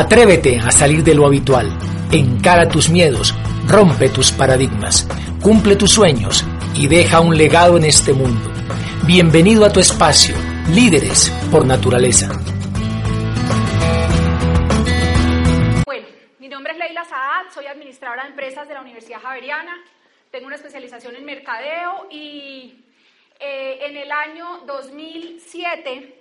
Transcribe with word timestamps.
Atrévete 0.00 0.58
a 0.58 0.70
salir 0.70 1.04
de 1.04 1.14
lo 1.14 1.26
habitual. 1.26 1.68
Encara 2.10 2.66
tus 2.66 2.88
miedos, 2.88 3.34
rompe 3.68 4.08
tus 4.08 4.32
paradigmas, 4.32 5.06
cumple 5.42 5.76
tus 5.76 5.92
sueños 5.92 6.42
y 6.74 6.88
deja 6.88 7.20
un 7.20 7.36
legado 7.36 7.76
en 7.76 7.84
este 7.84 8.14
mundo. 8.14 8.50
Bienvenido 9.06 9.66
a 9.66 9.70
tu 9.70 9.78
espacio, 9.78 10.34
líderes 10.70 11.30
por 11.50 11.66
naturaleza. 11.66 12.30
Bueno, 15.84 16.06
mi 16.38 16.48
nombre 16.48 16.72
es 16.72 16.78
Leila 16.78 17.04
Saad, 17.04 17.52
soy 17.52 17.66
administradora 17.66 18.22
de 18.22 18.30
empresas 18.30 18.66
de 18.68 18.72
la 18.72 18.80
Universidad 18.80 19.20
Javeriana, 19.20 19.84
tengo 20.30 20.46
una 20.46 20.56
especialización 20.56 21.14
en 21.14 21.26
mercadeo 21.26 22.06
y 22.10 22.86
eh, 23.38 23.80
en 23.82 23.98
el 23.98 24.10
año 24.10 24.62
2007, 24.66 26.14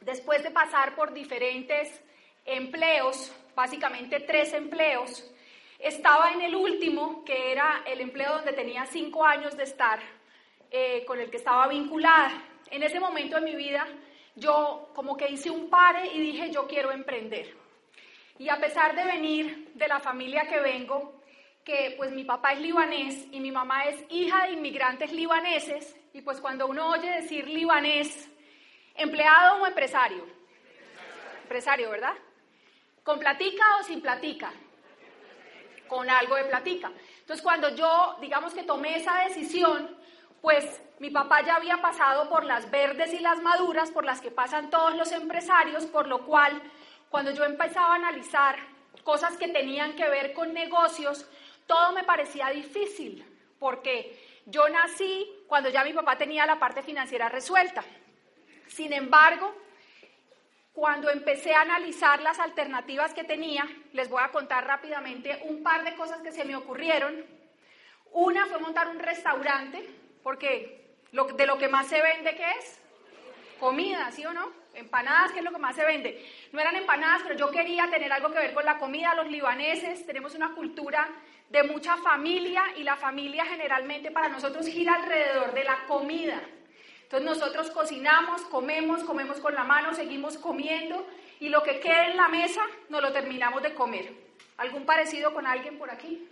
después 0.00 0.42
de 0.42 0.50
pasar 0.50 0.96
por 0.96 1.14
diferentes 1.14 2.02
empleos, 2.44 3.32
básicamente 3.54 4.20
tres 4.20 4.52
empleos. 4.52 5.30
Estaba 5.78 6.32
en 6.32 6.42
el 6.42 6.54
último, 6.54 7.24
que 7.24 7.52
era 7.52 7.82
el 7.86 8.00
empleo 8.00 8.36
donde 8.36 8.52
tenía 8.52 8.86
cinco 8.86 9.24
años 9.24 9.56
de 9.56 9.64
estar, 9.64 10.00
eh, 10.70 11.04
con 11.06 11.20
el 11.20 11.30
que 11.30 11.36
estaba 11.36 11.66
vinculada. 11.68 12.30
En 12.70 12.82
ese 12.82 13.00
momento 13.00 13.36
de 13.36 13.42
mi 13.42 13.56
vida, 13.56 13.86
yo 14.36 14.90
como 14.94 15.16
que 15.16 15.28
hice 15.28 15.50
un 15.50 15.68
pare 15.68 16.06
y 16.06 16.20
dije, 16.20 16.50
yo 16.50 16.66
quiero 16.66 16.92
emprender. 16.92 17.54
Y 18.38 18.48
a 18.48 18.56
pesar 18.56 18.94
de 18.94 19.04
venir 19.04 19.72
de 19.74 19.88
la 19.88 20.00
familia 20.00 20.48
que 20.48 20.60
vengo, 20.60 21.20
que 21.64 21.94
pues 21.96 22.10
mi 22.12 22.24
papá 22.24 22.54
es 22.54 22.60
libanés 22.60 23.26
y 23.30 23.40
mi 23.40 23.52
mamá 23.52 23.84
es 23.84 24.04
hija 24.08 24.46
de 24.46 24.52
inmigrantes 24.52 25.12
libaneses, 25.12 25.96
y 26.12 26.22
pues 26.22 26.40
cuando 26.40 26.66
uno 26.66 26.90
oye 26.90 27.10
decir 27.10 27.46
libanés, 27.48 28.30
empleado 28.94 29.62
o 29.62 29.66
empresario, 29.66 30.26
empresario, 31.42 31.90
¿verdad? 31.90 32.14
¿Con 33.02 33.18
platica 33.18 33.64
o 33.80 33.82
sin 33.82 34.00
platica? 34.00 34.52
Con 35.88 36.08
algo 36.08 36.36
de 36.36 36.44
platica. 36.44 36.92
Entonces, 37.20 37.42
cuando 37.42 37.74
yo, 37.74 38.16
digamos 38.20 38.54
que 38.54 38.62
tomé 38.62 38.96
esa 38.96 39.24
decisión, 39.24 39.96
pues 40.40 40.80
mi 40.98 41.10
papá 41.10 41.42
ya 41.42 41.56
había 41.56 41.78
pasado 41.78 42.28
por 42.28 42.44
las 42.44 42.70
verdes 42.70 43.12
y 43.12 43.18
las 43.18 43.40
maduras, 43.40 43.90
por 43.90 44.04
las 44.04 44.20
que 44.20 44.30
pasan 44.30 44.70
todos 44.70 44.94
los 44.96 45.12
empresarios, 45.12 45.86
por 45.86 46.06
lo 46.06 46.24
cual, 46.24 46.62
cuando 47.10 47.32
yo 47.32 47.44
empezaba 47.44 47.92
a 47.92 47.96
analizar 47.96 48.56
cosas 49.04 49.36
que 49.36 49.48
tenían 49.48 49.94
que 49.94 50.08
ver 50.08 50.32
con 50.32 50.54
negocios, 50.54 51.26
todo 51.66 51.92
me 51.92 52.04
parecía 52.04 52.48
difícil, 52.48 53.24
porque 53.58 54.40
yo 54.46 54.68
nací 54.68 55.28
cuando 55.46 55.70
ya 55.70 55.84
mi 55.84 55.92
papá 55.92 56.16
tenía 56.16 56.46
la 56.46 56.58
parte 56.58 56.82
financiera 56.82 57.28
resuelta. 57.28 57.84
Sin 58.66 58.92
embargo, 58.92 59.54
cuando 60.72 61.10
empecé 61.10 61.54
a 61.54 61.60
analizar 61.60 62.22
las 62.22 62.38
alternativas 62.38 63.12
que 63.12 63.24
tenía, 63.24 63.68
les 63.92 64.08
voy 64.08 64.22
a 64.22 64.28
contar 64.28 64.66
rápidamente 64.66 65.40
un 65.44 65.62
par 65.62 65.84
de 65.84 65.94
cosas 65.94 66.22
que 66.22 66.32
se 66.32 66.44
me 66.44 66.56
ocurrieron. 66.56 67.24
Una 68.12 68.46
fue 68.46 68.58
montar 68.58 68.88
un 68.88 68.98
restaurante, 68.98 69.86
porque 70.22 70.96
de 71.12 71.46
lo 71.46 71.58
que 71.58 71.68
más 71.68 71.86
se 71.88 72.00
vende, 72.00 72.34
¿qué 72.34 72.50
es? 72.58 72.80
Comida, 73.60 74.10
¿sí 74.12 74.24
o 74.24 74.32
no? 74.32 74.50
Empanadas, 74.74 75.32
¿qué 75.32 75.38
es 75.40 75.44
lo 75.44 75.52
que 75.52 75.58
más 75.58 75.76
se 75.76 75.84
vende? 75.84 76.26
No 76.52 76.60
eran 76.60 76.74
empanadas, 76.74 77.20
pero 77.22 77.36
yo 77.36 77.50
quería 77.50 77.88
tener 77.90 78.10
algo 78.10 78.32
que 78.32 78.38
ver 78.38 78.54
con 78.54 78.64
la 78.64 78.78
comida. 78.78 79.14
Los 79.14 79.28
libaneses 79.28 80.06
tenemos 80.06 80.34
una 80.34 80.54
cultura 80.54 81.08
de 81.50 81.62
mucha 81.64 81.98
familia 81.98 82.64
y 82.76 82.82
la 82.82 82.96
familia 82.96 83.44
generalmente 83.44 84.10
para 84.10 84.30
nosotros 84.30 84.66
gira 84.66 84.94
alrededor 84.94 85.52
de 85.52 85.64
la 85.64 85.84
comida. 85.86 86.40
Entonces 87.12 87.28
nosotros 87.28 87.70
cocinamos, 87.72 88.40
comemos, 88.46 89.04
comemos 89.04 89.38
con 89.38 89.54
la 89.54 89.64
mano, 89.64 89.92
seguimos 89.92 90.38
comiendo 90.38 91.06
y 91.40 91.50
lo 91.50 91.62
que 91.62 91.78
queda 91.78 92.06
en 92.06 92.16
la 92.16 92.28
mesa 92.28 92.62
nos 92.88 93.02
lo 93.02 93.12
terminamos 93.12 93.62
de 93.62 93.74
comer. 93.74 94.14
¿Algún 94.56 94.86
parecido 94.86 95.34
con 95.34 95.46
alguien 95.46 95.76
por 95.76 95.90
aquí? 95.90 96.26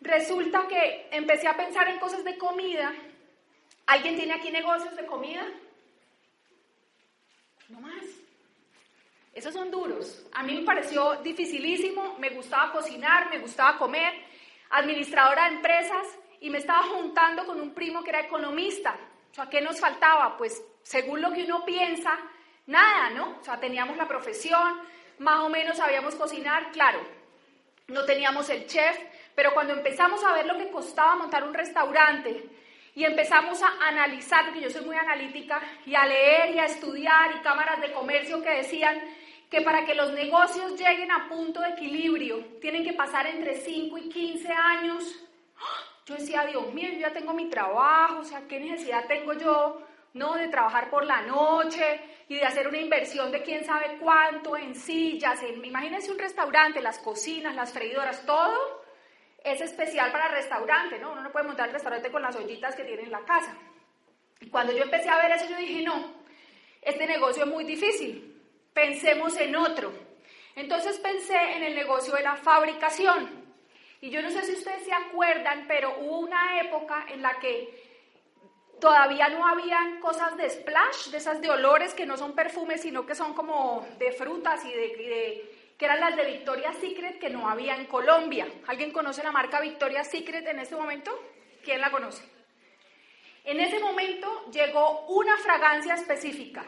Resulta 0.00 0.66
que 0.66 1.06
empecé 1.12 1.46
a 1.46 1.56
pensar 1.56 1.88
en 1.88 2.00
cosas 2.00 2.24
de 2.24 2.36
comida. 2.36 2.92
¿Alguien 3.86 4.16
tiene 4.16 4.32
aquí 4.32 4.50
negocios 4.50 4.96
de 4.96 5.06
comida? 5.06 5.46
No 7.68 7.78
más. 7.78 8.04
Esos 9.34 9.54
son 9.54 9.70
duros. 9.70 10.26
A 10.32 10.42
mí 10.42 10.52
me 10.52 10.64
pareció 10.64 11.14
dificilísimo, 11.22 12.16
me 12.18 12.30
gustaba 12.30 12.72
cocinar, 12.72 13.30
me 13.30 13.38
gustaba 13.38 13.78
comer, 13.78 14.12
administradora 14.70 15.48
de 15.48 15.54
empresas, 15.54 16.08
y 16.40 16.50
me 16.50 16.58
estaba 16.58 16.82
juntando 16.84 17.44
con 17.44 17.60
un 17.60 17.72
primo 17.74 18.02
que 18.02 18.10
era 18.10 18.20
economista. 18.20 18.96
O 19.30 19.34
sea, 19.34 19.48
¿qué 19.48 19.60
nos 19.60 19.80
faltaba? 19.80 20.36
Pues 20.36 20.62
según 20.82 21.20
lo 21.20 21.32
que 21.32 21.44
uno 21.44 21.64
piensa, 21.64 22.18
nada, 22.66 23.10
¿no? 23.10 23.38
O 23.40 23.44
sea, 23.44 23.58
teníamos 23.58 23.96
la 23.96 24.08
profesión, 24.08 24.80
más 25.18 25.40
o 25.40 25.48
menos 25.48 25.76
sabíamos 25.76 26.14
cocinar, 26.14 26.70
claro, 26.72 27.00
no 27.88 28.04
teníamos 28.04 28.48
el 28.50 28.66
chef, 28.66 28.98
pero 29.34 29.54
cuando 29.54 29.74
empezamos 29.74 30.22
a 30.24 30.32
ver 30.32 30.46
lo 30.46 30.56
que 30.56 30.70
costaba 30.70 31.16
montar 31.16 31.44
un 31.44 31.54
restaurante 31.54 32.48
y 32.94 33.04
empezamos 33.04 33.62
a 33.62 33.72
analizar, 33.86 34.46
porque 34.46 34.62
yo 34.62 34.70
soy 34.70 34.84
muy 34.84 34.96
analítica, 34.96 35.60
y 35.84 35.94
a 35.94 36.06
leer 36.06 36.54
y 36.54 36.58
a 36.58 36.64
estudiar 36.64 37.36
y 37.36 37.40
cámaras 37.40 37.80
de 37.80 37.92
comercio 37.92 38.42
que 38.42 38.50
decían 38.50 39.00
que 39.50 39.60
para 39.60 39.84
que 39.84 39.94
los 39.94 40.12
negocios 40.12 40.78
lleguen 40.78 41.12
a 41.12 41.28
punto 41.28 41.60
de 41.60 41.70
equilibrio 41.70 42.44
tienen 42.60 42.82
que 42.82 42.94
pasar 42.94 43.26
entre 43.26 43.54
5 43.54 43.98
y 43.98 44.08
15 44.08 44.52
años, 44.52 45.04
yo 46.06 46.14
decía, 46.14 46.46
Dios 46.46 46.72
mío, 46.72 46.88
yo 46.92 47.00
ya 47.00 47.12
tengo 47.12 47.34
mi 47.34 47.50
trabajo, 47.50 48.20
o 48.20 48.24
sea, 48.24 48.42
¿qué 48.48 48.60
necesidad 48.60 49.06
tengo 49.06 49.32
yo, 49.32 49.82
no, 50.14 50.34
de 50.34 50.46
trabajar 50.48 50.88
por 50.88 51.04
la 51.04 51.22
noche 51.22 52.00
y 52.28 52.36
de 52.36 52.44
hacer 52.44 52.68
una 52.68 52.78
inversión 52.78 53.32
de 53.32 53.42
quién 53.42 53.64
sabe 53.64 53.98
cuánto 54.00 54.56
en 54.56 54.76
sillas, 54.76 55.42
en, 55.42 55.64
imagínense 55.64 56.12
un 56.12 56.18
restaurante, 56.18 56.80
las 56.80 57.00
cocinas, 57.00 57.56
las 57.56 57.72
freidoras, 57.72 58.24
todo 58.24 58.84
es 59.42 59.60
especial 59.60 60.12
para 60.12 60.28
restaurante, 60.28 60.98
¿no? 60.98 61.12
Uno 61.12 61.22
no 61.22 61.32
puede 61.32 61.46
montar 61.46 61.68
el 61.68 61.74
restaurante 61.74 62.10
con 62.10 62.22
las 62.22 62.34
ollitas 62.34 62.74
que 62.74 62.84
tiene 62.84 63.02
en 63.02 63.12
la 63.12 63.24
casa. 63.24 63.56
Y 64.40 64.48
cuando 64.48 64.72
yo 64.72 64.84
empecé 64.84 65.08
a 65.08 65.18
ver 65.18 65.32
eso, 65.32 65.48
yo 65.48 65.56
dije, 65.56 65.82
no, 65.82 66.14
este 66.82 67.06
negocio 67.06 67.44
es 67.44 67.50
muy 67.50 67.64
difícil, 67.64 68.42
pensemos 68.72 69.36
en 69.36 69.56
otro. 69.56 69.92
Entonces 70.54 70.98
pensé 70.98 71.36
en 71.56 71.64
el 71.64 71.74
negocio 71.74 72.14
de 72.14 72.22
la 72.22 72.36
fabricación. 72.36 73.45
Y 74.00 74.10
yo 74.10 74.22
no 74.22 74.30
sé 74.30 74.42
si 74.44 74.52
ustedes 74.52 74.84
se 74.84 74.92
acuerdan, 74.92 75.64
pero 75.66 75.96
hubo 76.00 76.18
una 76.20 76.60
época 76.60 77.06
en 77.08 77.22
la 77.22 77.38
que 77.38 77.86
todavía 78.80 79.28
no 79.28 79.46
habían 79.46 80.00
cosas 80.00 80.36
de 80.36 80.50
splash, 80.50 81.08
de 81.08 81.18
esas 81.18 81.40
de 81.40 81.50
olores 81.50 81.94
que 81.94 82.06
no 82.06 82.16
son 82.16 82.34
perfumes, 82.34 82.82
sino 82.82 83.06
que 83.06 83.14
son 83.14 83.34
como 83.34 83.86
de 83.98 84.12
frutas 84.12 84.64
y 84.64 84.72
de, 84.72 85.72
que 85.78 85.84
eran 85.84 86.00
las 86.00 86.16
de 86.16 86.24
Victoria's 86.24 86.76
Secret 86.76 87.18
que 87.18 87.30
no 87.30 87.48
había 87.48 87.76
en 87.76 87.86
Colombia. 87.86 88.46
¿Alguien 88.66 88.92
conoce 88.92 89.22
la 89.22 89.32
marca 89.32 89.60
Victoria's 89.60 90.10
Secret 90.10 90.46
en 90.46 90.58
este 90.58 90.76
momento? 90.76 91.18
¿Quién 91.64 91.80
la 91.80 91.90
conoce? 91.90 92.22
En 93.44 93.60
ese 93.60 93.78
momento 93.78 94.50
llegó 94.50 95.06
una 95.06 95.36
fragancia 95.38 95.94
específica, 95.94 96.64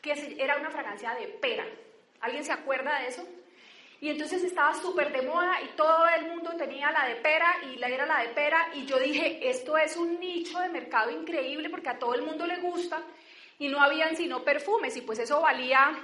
que 0.00 0.36
era 0.38 0.56
una 0.56 0.70
fragancia 0.70 1.14
de 1.14 1.26
pera. 1.26 1.66
¿Alguien 2.20 2.44
se 2.44 2.52
acuerda 2.52 2.98
de 3.00 3.08
eso? 3.08 3.26
Y 4.00 4.10
entonces 4.10 4.44
estaba 4.44 4.74
súper 4.74 5.12
de 5.12 5.22
moda 5.22 5.62
y 5.62 5.68
todo 5.76 6.06
el 6.08 6.26
mundo 6.26 6.52
tenía 6.56 6.90
la 6.90 7.06
de 7.06 7.16
pera 7.16 7.56
y 7.70 7.76
la 7.76 7.88
era 7.88 8.04
la 8.06 8.20
de 8.22 8.28
pera. 8.28 8.70
Y 8.74 8.84
yo 8.84 8.98
dije, 8.98 9.48
esto 9.48 9.78
es 9.78 9.96
un 9.96 10.20
nicho 10.20 10.58
de 10.58 10.68
mercado 10.68 11.10
increíble 11.10 11.70
porque 11.70 11.88
a 11.88 11.98
todo 11.98 12.14
el 12.14 12.22
mundo 12.22 12.46
le 12.46 12.56
gusta 12.60 13.02
y 13.58 13.68
no 13.68 13.80
habían 13.80 14.16
sino 14.16 14.44
perfumes. 14.44 14.96
Y 14.96 15.02
pues 15.02 15.18
eso 15.18 15.40
valía, 15.40 15.98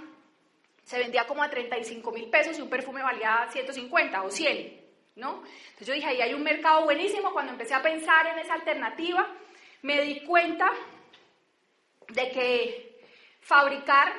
se 0.84 0.98
vendía 0.98 1.26
como 1.26 1.42
a 1.42 1.50
35 1.50 2.10
mil 2.12 2.30
pesos 2.30 2.58
y 2.58 2.62
un 2.62 2.70
perfume 2.70 3.02
valía 3.02 3.48
150 3.50 4.22
o 4.22 4.30
100, 4.30 4.80
¿no? 5.16 5.42
Entonces 5.64 5.86
yo 5.86 5.94
dije, 5.94 6.08
ahí 6.08 6.22
hay 6.22 6.34
un 6.34 6.42
mercado 6.42 6.84
buenísimo. 6.84 7.32
Cuando 7.32 7.52
empecé 7.52 7.74
a 7.74 7.82
pensar 7.82 8.26
en 8.28 8.38
esa 8.38 8.54
alternativa, 8.54 9.26
me 9.82 10.00
di 10.00 10.20
cuenta 10.24 10.70
de 12.08 12.30
que 12.30 13.00
fabricar 13.40 14.12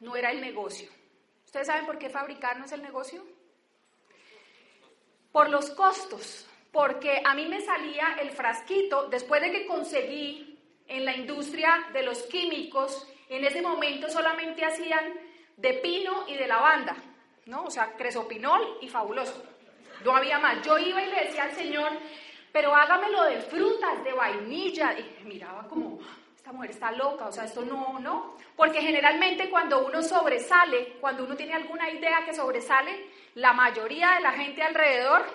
no 0.00 0.16
era 0.16 0.30
el 0.30 0.40
negocio. 0.40 0.95
¿Ustedes 1.56 1.68
saben 1.68 1.86
por 1.86 1.98
qué 1.98 2.10
fabricar 2.10 2.58
no 2.58 2.66
es 2.66 2.72
el 2.72 2.82
negocio? 2.82 3.24
Por 5.32 5.48
los 5.48 5.70
costos, 5.70 6.46
porque 6.70 7.22
a 7.24 7.32
mí 7.32 7.46
me 7.46 7.62
salía 7.62 8.18
el 8.20 8.30
frasquito, 8.30 9.08
después 9.08 9.40
de 9.40 9.50
que 9.50 9.66
conseguí 9.66 10.58
en 10.86 11.06
la 11.06 11.16
industria 11.16 11.86
de 11.94 12.02
los 12.02 12.24
químicos, 12.24 13.08
en 13.30 13.42
ese 13.42 13.62
momento 13.62 14.10
solamente 14.10 14.66
hacían 14.66 15.14
de 15.56 15.72
pino 15.72 16.28
y 16.28 16.34
de 16.34 16.46
lavanda, 16.46 16.94
¿no? 17.46 17.64
O 17.64 17.70
sea, 17.70 17.96
cresopinol 17.96 18.76
y 18.82 18.88
fabuloso. 18.90 19.42
No 20.04 20.14
había 20.14 20.38
más. 20.38 20.60
Yo 20.60 20.76
iba 20.76 21.02
y 21.02 21.06
le 21.06 21.24
decía 21.24 21.44
al 21.44 21.52
Señor, 21.52 21.90
pero 22.52 22.74
hágamelo 22.74 23.22
de 23.22 23.40
frutas, 23.40 24.04
de 24.04 24.12
vainilla. 24.12 24.94
Y 24.98 25.24
miraba 25.24 25.66
como, 25.66 26.00
esta 26.46 26.54
mujer 26.54 26.70
está 26.70 26.92
loca, 26.92 27.26
o 27.26 27.32
sea, 27.32 27.42
esto 27.42 27.64
no, 27.64 27.98
no. 27.98 28.36
Porque 28.54 28.80
generalmente 28.80 29.50
cuando 29.50 29.84
uno 29.84 30.00
sobresale, 30.00 30.92
cuando 31.00 31.24
uno 31.24 31.34
tiene 31.34 31.54
alguna 31.54 31.90
idea 31.90 32.24
que 32.24 32.32
sobresale, 32.32 33.10
la 33.34 33.52
mayoría 33.52 34.12
de 34.12 34.20
la 34.20 34.30
gente 34.30 34.62
alrededor, 34.62 35.26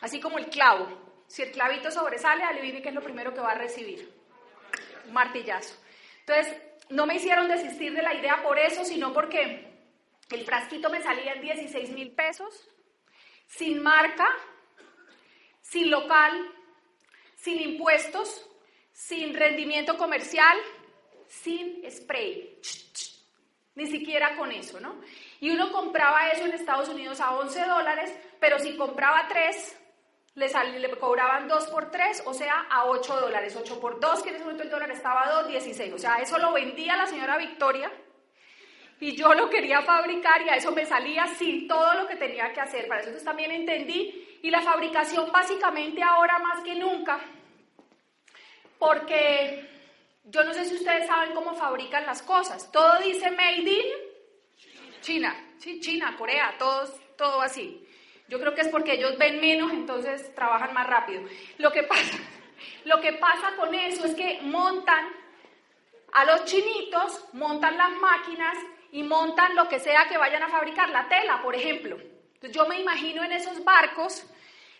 así 0.00 0.20
como 0.20 0.38
el 0.38 0.46
clavo, 0.46 0.88
si 1.26 1.42
el 1.42 1.52
clavito 1.52 1.90
sobresale, 1.90 2.42
adivine 2.42 2.80
qué 2.80 2.88
es 2.88 2.94
lo 2.94 3.02
primero 3.02 3.34
que 3.34 3.42
va 3.42 3.50
a 3.50 3.58
recibir. 3.58 4.10
Un 5.06 5.12
martillazo. 5.12 5.74
Entonces, 6.20 6.56
no 6.88 7.04
me 7.04 7.16
hicieron 7.16 7.46
desistir 7.46 7.92
de 7.92 8.00
la 8.00 8.14
idea 8.14 8.42
por 8.42 8.58
eso, 8.58 8.82
sino 8.82 9.12
porque 9.12 9.74
el 10.30 10.44
frasquito 10.46 10.88
me 10.88 11.02
salía 11.02 11.34
en 11.34 11.42
16 11.42 11.90
mil 11.90 12.12
pesos, 12.12 12.66
sin 13.46 13.82
marca, 13.82 14.26
sin 15.60 15.90
local, 15.90 16.50
sin 17.36 17.60
impuestos, 17.60 18.48
sin 18.94 19.34
rendimiento 19.34 19.98
comercial, 19.98 20.56
sin 21.28 21.82
spray. 21.90 22.58
Ni 23.74 23.88
siquiera 23.88 24.36
con 24.36 24.52
eso, 24.52 24.78
¿no? 24.78 25.00
Y 25.40 25.50
uno 25.50 25.72
compraba 25.72 26.30
eso 26.30 26.44
en 26.44 26.52
Estados 26.52 26.88
Unidos 26.88 27.20
a 27.20 27.32
11 27.32 27.66
dólares, 27.66 28.16
pero 28.38 28.60
si 28.60 28.76
compraba 28.76 29.26
tres, 29.28 29.76
le, 30.36 30.48
le 30.78 30.90
cobraban 30.96 31.48
2 31.48 31.66
por 31.66 31.90
3, 31.90 32.22
o 32.26 32.32
sea, 32.32 32.66
a 32.70 32.86
8 32.86 33.20
dólares. 33.20 33.56
8 33.60 33.80
por 33.80 33.98
2, 33.98 34.22
que 34.22 34.28
en 34.28 34.36
ese 34.36 34.44
momento 34.44 34.62
el 34.62 34.70
dólar 34.70 34.90
estaba 34.92 35.22
a 35.22 35.44
2.16. 35.44 35.92
O 35.92 35.98
sea, 35.98 36.16
eso 36.16 36.38
lo 36.38 36.52
vendía 36.52 36.96
la 36.96 37.06
señora 37.06 37.36
Victoria 37.36 37.90
y 39.00 39.16
yo 39.16 39.34
lo 39.34 39.50
quería 39.50 39.82
fabricar 39.82 40.40
y 40.42 40.50
a 40.50 40.56
eso 40.56 40.70
me 40.70 40.86
salía 40.86 41.26
sin 41.36 41.66
todo 41.66 41.94
lo 41.94 42.06
que 42.06 42.14
tenía 42.14 42.52
que 42.52 42.60
hacer. 42.60 42.86
Para 42.86 43.00
eso 43.00 43.24
también 43.24 43.50
entendí. 43.50 44.38
Y 44.40 44.50
la 44.50 44.62
fabricación 44.62 45.32
básicamente 45.32 46.00
ahora 46.02 46.38
más 46.38 46.62
que 46.62 46.76
nunca, 46.76 47.18
porque 48.84 49.66
yo 50.24 50.44
no 50.44 50.52
sé 50.52 50.64
si 50.66 50.74
ustedes 50.74 51.06
saben 51.06 51.34
cómo 51.34 51.54
fabrican 51.54 52.04
las 52.06 52.22
cosas. 52.22 52.70
Todo 52.70 52.98
dice 52.98 53.30
made 53.30 53.60
in 53.60 53.86
China, 55.00 55.34
sí, 55.58 55.80
China, 55.80 56.14
Corea, 56.18 56.54
todos, 56.58 56.92
todo 57.16 57.40
así. 57.40 57.86
Yo 58.28 58.38
creo 58.40 58.54
que 58.54 58.62
es 58.62 58.68
porque 58.68 58.94
ellos 58.94 59.18
ven 59.18 59.40
menos, 59.40 59.70
entonces 59.72 60.34
trabajan 60.34 60.72
más 60.72 60.86
rápido. 60.86 61.22
Lo 61.58 61.72
que 61.72 61.82
pasa, 61.82 62.18
lo 62.84 63.00
que 63.00 63.14
pasa 63.14 63.56
con 63.56 63.74
eso 63.74 64.06
es 64.06 64.14
que 64.14 64.40
montan 64.42 65.08
a 66.12 66.24
los 66.24 66.44
chinitos, 66.44 67.24
montan 67.32 67.76
las 67.76 67.90
máquinas 67.92 68.56
y 68.92 69.02
montan 69.02 69.54
lo 69.56 69.68
que 69.68 69.80
sea 69.80 70.06
que 70.08 70.16
vayan 70.16 70.42
a 70.42 70.48
fabricar, 70.48 70.88
la 70.90 71.08
tela, 71.08 71.42
por 71.42 71.54
ejemplo. 71.54 71.96
Entonces 72.34 72.52
yo 72.52 72.66
me 72.66 72.80
imagino 72.80 73.24
en 73.24 73.32
esos 73.32 73.62
barcos 73.64 74.26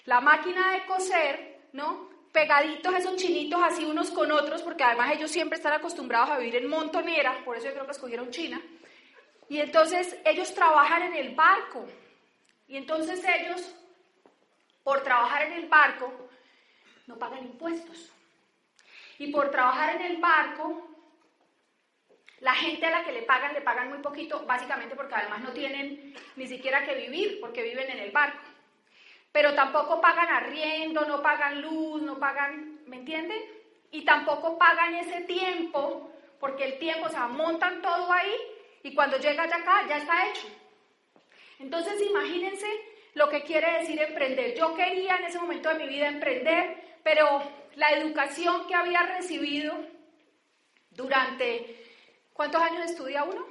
la 0.04 0.20
máquina 0.20 0.72
de 0.72 0.86
coser, 0.86 1.68
¿no? 1.72 2.13
Pegaditos 2.34 2.92
esos 2.96 3.14
chinitos 3.14 3.62
así 3.62 3.84
unos 3.84 4.10
con 4.10 4.32
otros, 4.32 4.60
porque 4.60 4.82
además 4.82 5.12
ellos 5.12 5.30
siempre 5.30 5.56
están 5.56 5.72
acostumbrados 5.72 6.30
a 6.30 6.38
vivir 6.38 6.56
en 6.56 6.68
montonera, 6.68 7.44
por 7.44 7.56
eso 7.56 7.66
yo 7.66 7.74
creo 7.74 7.84
que 7.86 7.92
escogieron 7.92 8.32
China. 8.32 8.60
Y 9.48 9.60
entonces 9.60 10.16
ellos 10.24 10.52
trabajan 10.52 11.02
en 11.02 11.14
el 11.14 11.36
barco. 11.36 11.86
Y 12.66 12.76
entonces 12.76 13.22
ellos, 13.24 13.72
por 14.82 15.04
trabajar 15.04 15.42
en 15.42 15.52
el 15.52 15.68
barco, 15.68 16.12
no 17.06 17.16
pagan 17.20 17.44
impuestos. 17.44 18.10
Y 19.18 19.30
por 19.30 19.52
trabajar 19.52 19.94
en 19.94 20.02
el 20.02 20.16
barco, 20.16 20.88
la 22.40 22.54
gente 22.54 22.86
a 22.86 22.90
la 22.90 23.04
que 23.04 23.12
le 23.12 23.22
pagan, 23.22 23.54
le 23.54 23.60
pagan 23.60 23.90
muy 23.90 23.98
poquito, 23.98 24.44
básicamente 24.44 24.96
porque 24.96 25.14
además 25.14 25.40
no 25.40 25.52
tienen 25.52 26.16
ni 26.34 26.48
siquiera 26.48 26.84
que 26.84 26.96
vivir, 26.96 27.38
porque 27.40 27.62
viven 27.62 27.92
en 27.92 28.00
el 28.00 28.10
barco. 28.10 28.53
Pero 29.34 29.52
tampoco 29.54 30.00
pagan 30.00 30.28
arriendo, 30.28 31.04
no 31.06 31.20
pagan 31.20 31.60
luz, 31.60 32.00
no 32.02 32.18
pagan, 32.20 32.78
¿me 32.86 32.98
entienden? 32.98 33.42
Y 33.90 34.04
tampoco 34.04 34.56
pagan 34.56 34.94
ese 34.94 35.22
tiempo, 35.22 36.12
porque 36.38 36.64
el 36.64 36.78
tiempo, 36.78 37.06
o 37.06 37.10
sea, 37.10 37.26
montan 37.26 37.82
todo 37.82 38.12
ahí 38.12 38.34
y 38.84 38.94
cuando 38.94 39.18
llega 39.18 39.48
ya 39.48 39.56
acá 39.56 39.86
ya 39.88 39.96
está 39.96 40.28
hecho. 40.28 40.46
Entonces 41.58 42.00
imagínense 42.00 42.66
lo 43.14 43.28
que 43.28 43.42
quiere 43.42 43.80
decir 43.80 44.00
emprender. 44.00 44.54
Yo 44.54 44.74
quería 44.76 45.16
en 45.16 45.24
ese 45.24 45.40
momento 45.40 45.68
de 45.70 45.80
mi 45.80 45.88
vida 45.88 46.06
emprender, 46.06 47.00
pero 47.02 47.42
la 47.74 47.90
educación 47.90 48.68
que 48.68 48.74
había 48.76 49.02
recibido 49.02 49.74
durante 50.90 51.84
¿Cuántos 52.34 52.60
años 52.60 52.90
estudia 52.90 53.22
uno? 53.22 53.46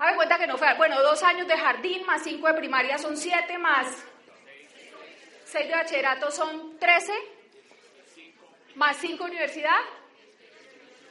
Haga 0.00 0.16
cuenta 0.16 0.38
que 0.38 0.46
no 0.46 0.56
fue. 0.56 0.72
Bueno, 0.78 1.02
dos 1.02 1.22
años 1.22 1.46
de 1.46 1.58
jardín 1.58 2.06
más 2.06 2.22
cinco 2.22 2.46
de 2.46 2.54
primaria 2.54 2.96
son 2.96 3.18
siete, 3.18 3.58
más 3.58 4.02
seis 5.44 5.68
de 5.68 5.74
bachillerato 5.74 6.30
son 6.30 6.78
trece, 6.78 7.12
más 8.76 8.96
cinco 8.96 9.24
de 9.24 9.32
universidad, 9.32 9.78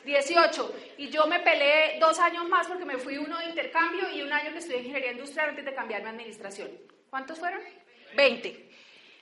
dieciocho. 0.03 0.73
Y 0.97 1.09
yo 1.09 1.27
me 1.27 1.39
peleé 1.41 1.99
dos 1.99 2.17
años 2.17 2.49
más 2.49 2.65
porque 2.65 2.83
me 2.83 2.97
fui 2.97 3.19
uno 3.19 3.37
de 3.37 3.45
intercambio 3.45 4.09
y 4.09 4.23
un 4.23 4.33
año 4.33 4.51
que 4.53 4.57
estudié 4.57 4.79
ingeniería 4.79 5.11
industrial 5.11 5.49
antes 5.49 5.65
de 5.65 5.75
cambiarme 5.75 6.07
a 6.07 6.11
administración. 6.11 6.71
¿Cuántos 7.11 7.37
fueron? 7.37 7.61
Veinte. 8.15 8.71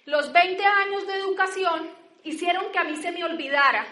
Los 0.05 0.31
veinte 0.31 0.63
años 0.63 1.05
de 1.05 1.13
educación 1.15 1.91
hicieron 2.23 2.71
que 2.71 2.79
a 2.79 2.85
mí 2.85 2.95
se 2.95 3.11
me 3.11 3.25
olvidara 3.25 3.85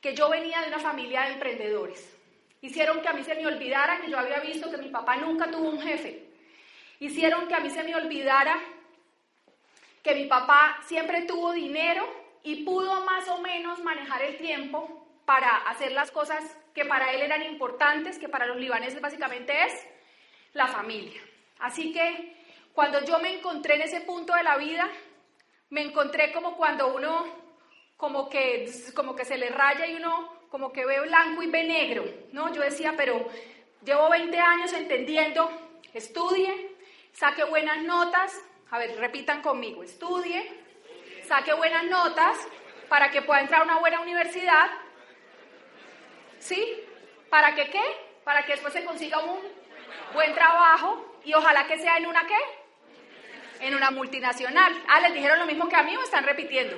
que 0.00 0.14
yo 0.14 0.30
venía 0.30 0.62
de 0.62 0.68
una 0.68 0.78
familia 0.78 1.24
de 1.24 1.32
emprendedores. 1.34 2.16
Hicieron 2.62 3.00
que 3.00 3.08
a 3.08 3.12
mí 3.12 3.24
se 3.24 3.34
me 3.34 3.46
olvidara 3.46 4.00
que 4.00 4.10
yo 4.10 4.18
había 4.18 4.40
visto 4.40 4.70
que 4.70 4.76
mi 4.76 4.88
papá 4.88 5.16
nunca 5.16 5.50
tuvo 5.50 5.68
un 5.68 5.80
jefe. 5.80 6.28
Hicieron 6.98 7.48
que 7.48 7.54
a 7.54 7.60
mí 7.60 7.70
se 7.70 7.82
me 7.82 7.94
olvidara 7.94 8.58
que 10.02 10.14
mi 10.14 10.26
papá 10.26 10.78
siempre 10.84 11.22
tuvo 11.22 11.52
dinero 11.52 12.06
y 12.42 12.64
pudo 12.64 13.04
más 13.04 13.28
o 13.28 13.38
menos 13.38 13.80
manejar 13.80 14.22
el 14.22 14.36
tiempo 14.36 15.06
para 15.24 15.56
hacer 15.68 15.92
las 15.92 16.10
cosas 16.10 16.56
que 16.74 16.84
para 16.84 17.12
él 17.12 17.22
eran 17.22 17.42
importantes, 17.42 18.18
que 18.18 18.28
para 18.28 18.46
los 18.46 18.56
libaneses 18.56 19.00
básicamente 19.00 19.64
es 19.64 19.86
la 20.52 20.66
familia. 20.66 21.20
Así 21.58 21.92
que 21.92 22.36
cuando 22.72 23.04
yo 23.04 23.18
me 23.18 23.34
encontré 23.34 23.76
en 23.76 23.82
ese 23.82 24.00
punto 24.02 24.34
de 24.34 24.42
la 24.42 24.56
vida, 24.56 24.88
me 25.70 25.82
encontré 25.82 26.32
como 26.32 26.56
cuando 26.56 26.94
uno 26.94 27.24
como 27.96 28.28
que, 28.30 28.70
como 28.94 29.14
que 29.14 29.24
se 29.24 29.36
le 29.36 29.50
raya 29.50 29.86
y 29.86 29.94
uno 29.94 30.39
como 30.50 30.72
que 30.72 30.84
ve 30.84 31.00
blanco 31.00 31.42
y 31.42 31.46
ve 31.46 31.64
negro, 31.64 32.04
¿no? 32.32 32.52
Yo 32.52 32.60
decía, 32.60 32.94
pero 32.96 33.28
llevo 33.84 34.10
20 34.10 34.38
años 34.38 34.72
entendiendo, 34.72 35.50
estudie, 35.94 36.76
saque 37.12 37.44
buenas 37.44 37.82
notas, 37.84 38.36
a 38.70 38.78
ver, 38.78 38.96
repitan 38.98 39.42
conmigo, 39.42 39.84
estudie, 39.84 40.52
saque 41.24 41.52
buenas 41.54 41.84
notas 41.84 42.36
para 42.88 43.10
que 43.10 43.22
pueda 43.22 43.40
entrar 43.40 43.60
a 43.60 43.64
una 43.64 43.78
buena 43.78 44.00
universidad, 44.00 44.70
¿sí? 46.40 46.82
¿Para 47.28 47.54
que 47.54 47.70
qué? 47.70 47.82
Para 48.24 48.44
que 48.44 48.52
después 48.52 48.72
se 48.72 48.84
consiga 48.84 49.20
un 49.20 49.38
buen 50.12 50.34
trabajo 50.34 51.20
y 51.24 51.32
ojalá 51.32 51.64
que 51.68 51.78
sea 51.78 51.96
en 51.96 52.06
una 52.06 52.26
qué? 52.26 53.66
En 53.66 53.74
una 53.76 53.92
multinacional. 53.92 54.72
Ah, 54.88 55.00
les 55.00 55.14
dijeron 55.14 55.38
lo 55.38 55.46
mismo 55.46 55.68
que 55.68 55.76
a 55.76 55.84
mí 55.84 55.96
o 55.96 56.02
están 56.02 56.24
repitiendo. 56.24 56.76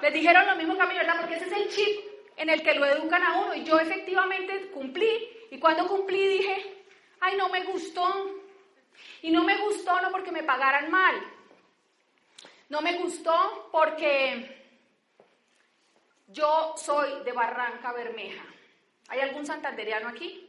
Les 0.00 0.12
dijeron 0.12 0.46
lo 0.46 0.56
mismo 0.56 0.74
que 0.76 0.82
a 0.82 0.86
mí, 0.86 0.94
¿verdad? 0.94 1.16
Porque 1.20 1.34
ese 1.34 1.46
es 1.46 1.52
el 1.52 1.68
chip 1.68 2.07
en 2.38 2.48
el 2.48 2.62
que 2.62 2.74
lo 2.74 2.86
educan 2.86 3.22
a 3.22 3.40
uno. 3.40 3.54
Y 3.54 3.64
yo 3.64 3.78
efectivamente 3.78 4.70
cumplí. 4.70 5.28
Y 5.50 5.58
cuando 5.58 5.86
cumplí 5.86 6.26
dije, 6.26 6.84
ay, 7.20 7.36
no 7.36 7.48
me 7.48 7.64
gustó. 7.64 8.40
Y 9.22 9.30
no 9.30 9.44
me 9.44 9.58
gustó 9.58 10.00
no 10.00 10.10
porque 10.10 10.32
me 10.32 10.44
pagaran 10.44 10.90
mal. 10.90 11.16
No 12.68 12.80
me 12.80 12.94
gustó 12.98 13.68
porque 13.72 14.66
yo 16.28 16.74
soy 16.76 17.24
de 17.24 17.32
Barranca 17.32 17.92
Bermeja. 17.92 18.44
¿Hay 19.08 19.20
algún 19.20 19.46
santanderiano 19.46 20.08
aquí? 20.08 20.44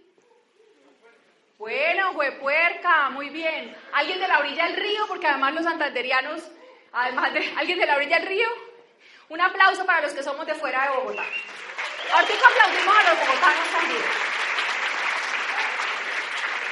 Bueno, 1.57 2.13
puerca, 2.39 3.09
muy 3.09 3.29
bien. 3.29 3.75
¿Alguien 3.93 4.19
de 4.19 4.27
la 4.27 4.39
orilla 4.39 4.65
del 4.67 4.77
río? 4.77 5.07
Porque 5.07 5.27
además 5.27 5.53
los 5.53 5.63
santanderianos, 5.63 6.49
además 6.91 7.33
de 7.33 7.53
alguien 7.57 7.79
de 7.79 7.85
la 7.85 7.95
orilla 7.95 8.19
del 8.19 8.27
río, 8.27 8.47
un 9.29 9.41
aplauso 9.41 9.85
para 9.85 10.01
los 10.01 10.13
que 10.13 10.23
somos 10.23 10.45
de 10.45 10.55
fuera 10.55 10.83
de 10.83 10.97
Bogotá. 10.97 11.23
Ahorita 12.11 12.47
aplaudimos 12.47 12.97
a 12.97 13.09
los 13.09 13.19
bogotanos 13.19 13.71
también. 13.71 14.01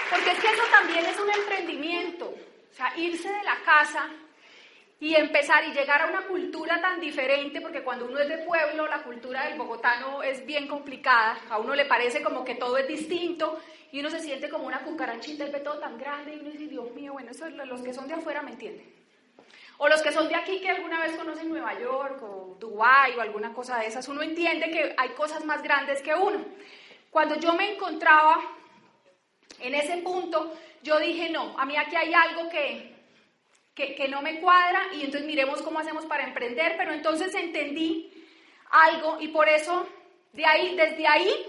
Porque 0.10 0.32
es 0.32 0.40
que 0.40 0.48
eso 0.48 0.64
también 0.72 1.06
es 1.06 1.20
un 1.20 1.30
emprendimiento. 1.30 2.26
O 2.26 2.74
sea, 2.76 2.94
irse 2.98 3.30
de 3.30 3.44
la 3.44 3.58
casa 3.64 4.10
y 5.00 5.16
empezar 5.16 5.64
y 5.66 5.74
llegar 5.74 6.02
a 6.02 6.08
una 6.08 6.24
cultura 6.24 6.82
tan 6.82 7.00
diferente, 7.00 7.62
porque 7.62 7.84
cuando 7.84 8.06
uno 8.06 8.20
es 8.20 8.30
de 8.30 8.40
pueblo, 8.40 8.88
la 8.88 9.04
cultura 9.04 9.46
del 9.46 9.58
bogotano 9.58 10.24
es 10.24 10.46
bien 10.46 10.68
complicada. 10.68 11.38
A 11.50 11.60
uno 11.60 11.76
le 11.76 11.86
parece 11.86 12.24
como 12.24 12.44
que 12.44 12.56
todo 12.56 12.78
es 12.78 12.88
distinto 12.88 13.60
y 13.92 14.00
uno 14.00 14.10
se 14.10 14.20
siente 14.20 14.50
como 14.50 14.66
una 14.66 14.84
cucarachita 14.84 15.46
ve 15.46 15.60
todo 15.60 15.80
tan 15.80 15.98
grande 15.98 16.36
y 16.36 16.40
uno 16.40 16.50
dice, 16.50 16.68
Dios 16.68 16.92
mío, 16.94 17.14
bueno, 17.14 17.32
eso 17.32 17.48
los 17.50 17.82
que 17.82 17.94
son 17.94 18.08
de 18.08 18.16
afuera 18.16 18.42
me 18.42 18.52
entienden. 18.52 18.97
O 19.80 19.88
los 19.88 20.02
que 20.02 20.12
son 20.12 20.28
de 20.28 20.36
aquí 20.36 20.60
que 20.60 20.70
alguna 20.70 21.02
vez 21.02 21.16
conocen 21.16 21.50
Nueva 21.50 21.80
York 21.80 22.22
o 22.24 22.58
Dubái 22.60 23.16
o 23.16 23.22
alguna 23.22 23.54
cosa 23.54 23.78
de 23.78 23.88
esas, 23.88 24.08
uno 24.08 24.24
entiende 24.24 24.72
que 24.72 24.96
hay 24.98 25.10
cosas 25.10 25.46
más 25.46 25.62
grandes 25.62 26.02
que 26.02 26.14
uno. 26.14 26.44
Cuando 27.12 27.36
yo 27.36 27.54
me 27.54 27.74
encontraba 27.74 28.42
en 29.60 29.76
ese 29.76 29.98
punto, 29.98 30.54
yo 30.82 31.00
dije, 31.00 31.30
no, 31.30 31.58
a 31.60 31.66
mí 31.66 31.78
aquí 31.78 31.96
hay 31.96 32.14
algo 32.14 32.50
que, 32.50 32.96
que, 33.76 33.96
que 33.96 34.08
no 34.08 34.22
me 34.22 34.40
cuadra 34.40 34.82
y 34.94 35.02
entonces 35.02 35.26
miremos 35.26 35.62
cómo 35.62 35.80
hacemos 35.80 36.06
para 36.06 36.24
emprender, 36.24 36.76
pero 36.78 36.94
entonces 36.94 37.34
entendí 37.36 38.12
algo 38.72 39.18
y 39.20 39.30
por 39.30 39.48
eso 39.48 39.88
de 40.34 40.46
ahí, 40.46 40.76
desde 40.76 41.08
ahí 41.08 41.47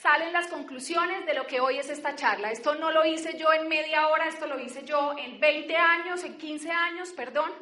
salen 0.00 0.32
las 0.32 0.46
conclusiones 0.46 1.26
de 1.26 1.34
lo 1.34 1.46
que 1.46 1.60
hoy 1.60 1.78
es 1.78 1.90
esta 1.90 2.14
charla. 2.14 2.50
Esto 2.50 2.74
no 2.74 2.90
lo 2.90 3.04
hice 3.04 3.36
yo 3.36 3.52
en 3.52 3.68
media 3.68 4.08
hora, 4.08 4.28
esto 4.28 4.46
lo 4.46 4.58
hice 4.58 4.84
yo 4.84 5.14
en 5.18 5.40
20 5.40 5.76
años, 5.76 6.22
en 6.24 6.38
15 6.38 6.70
años, 6.70 7.10
perdón, 7.10 7.52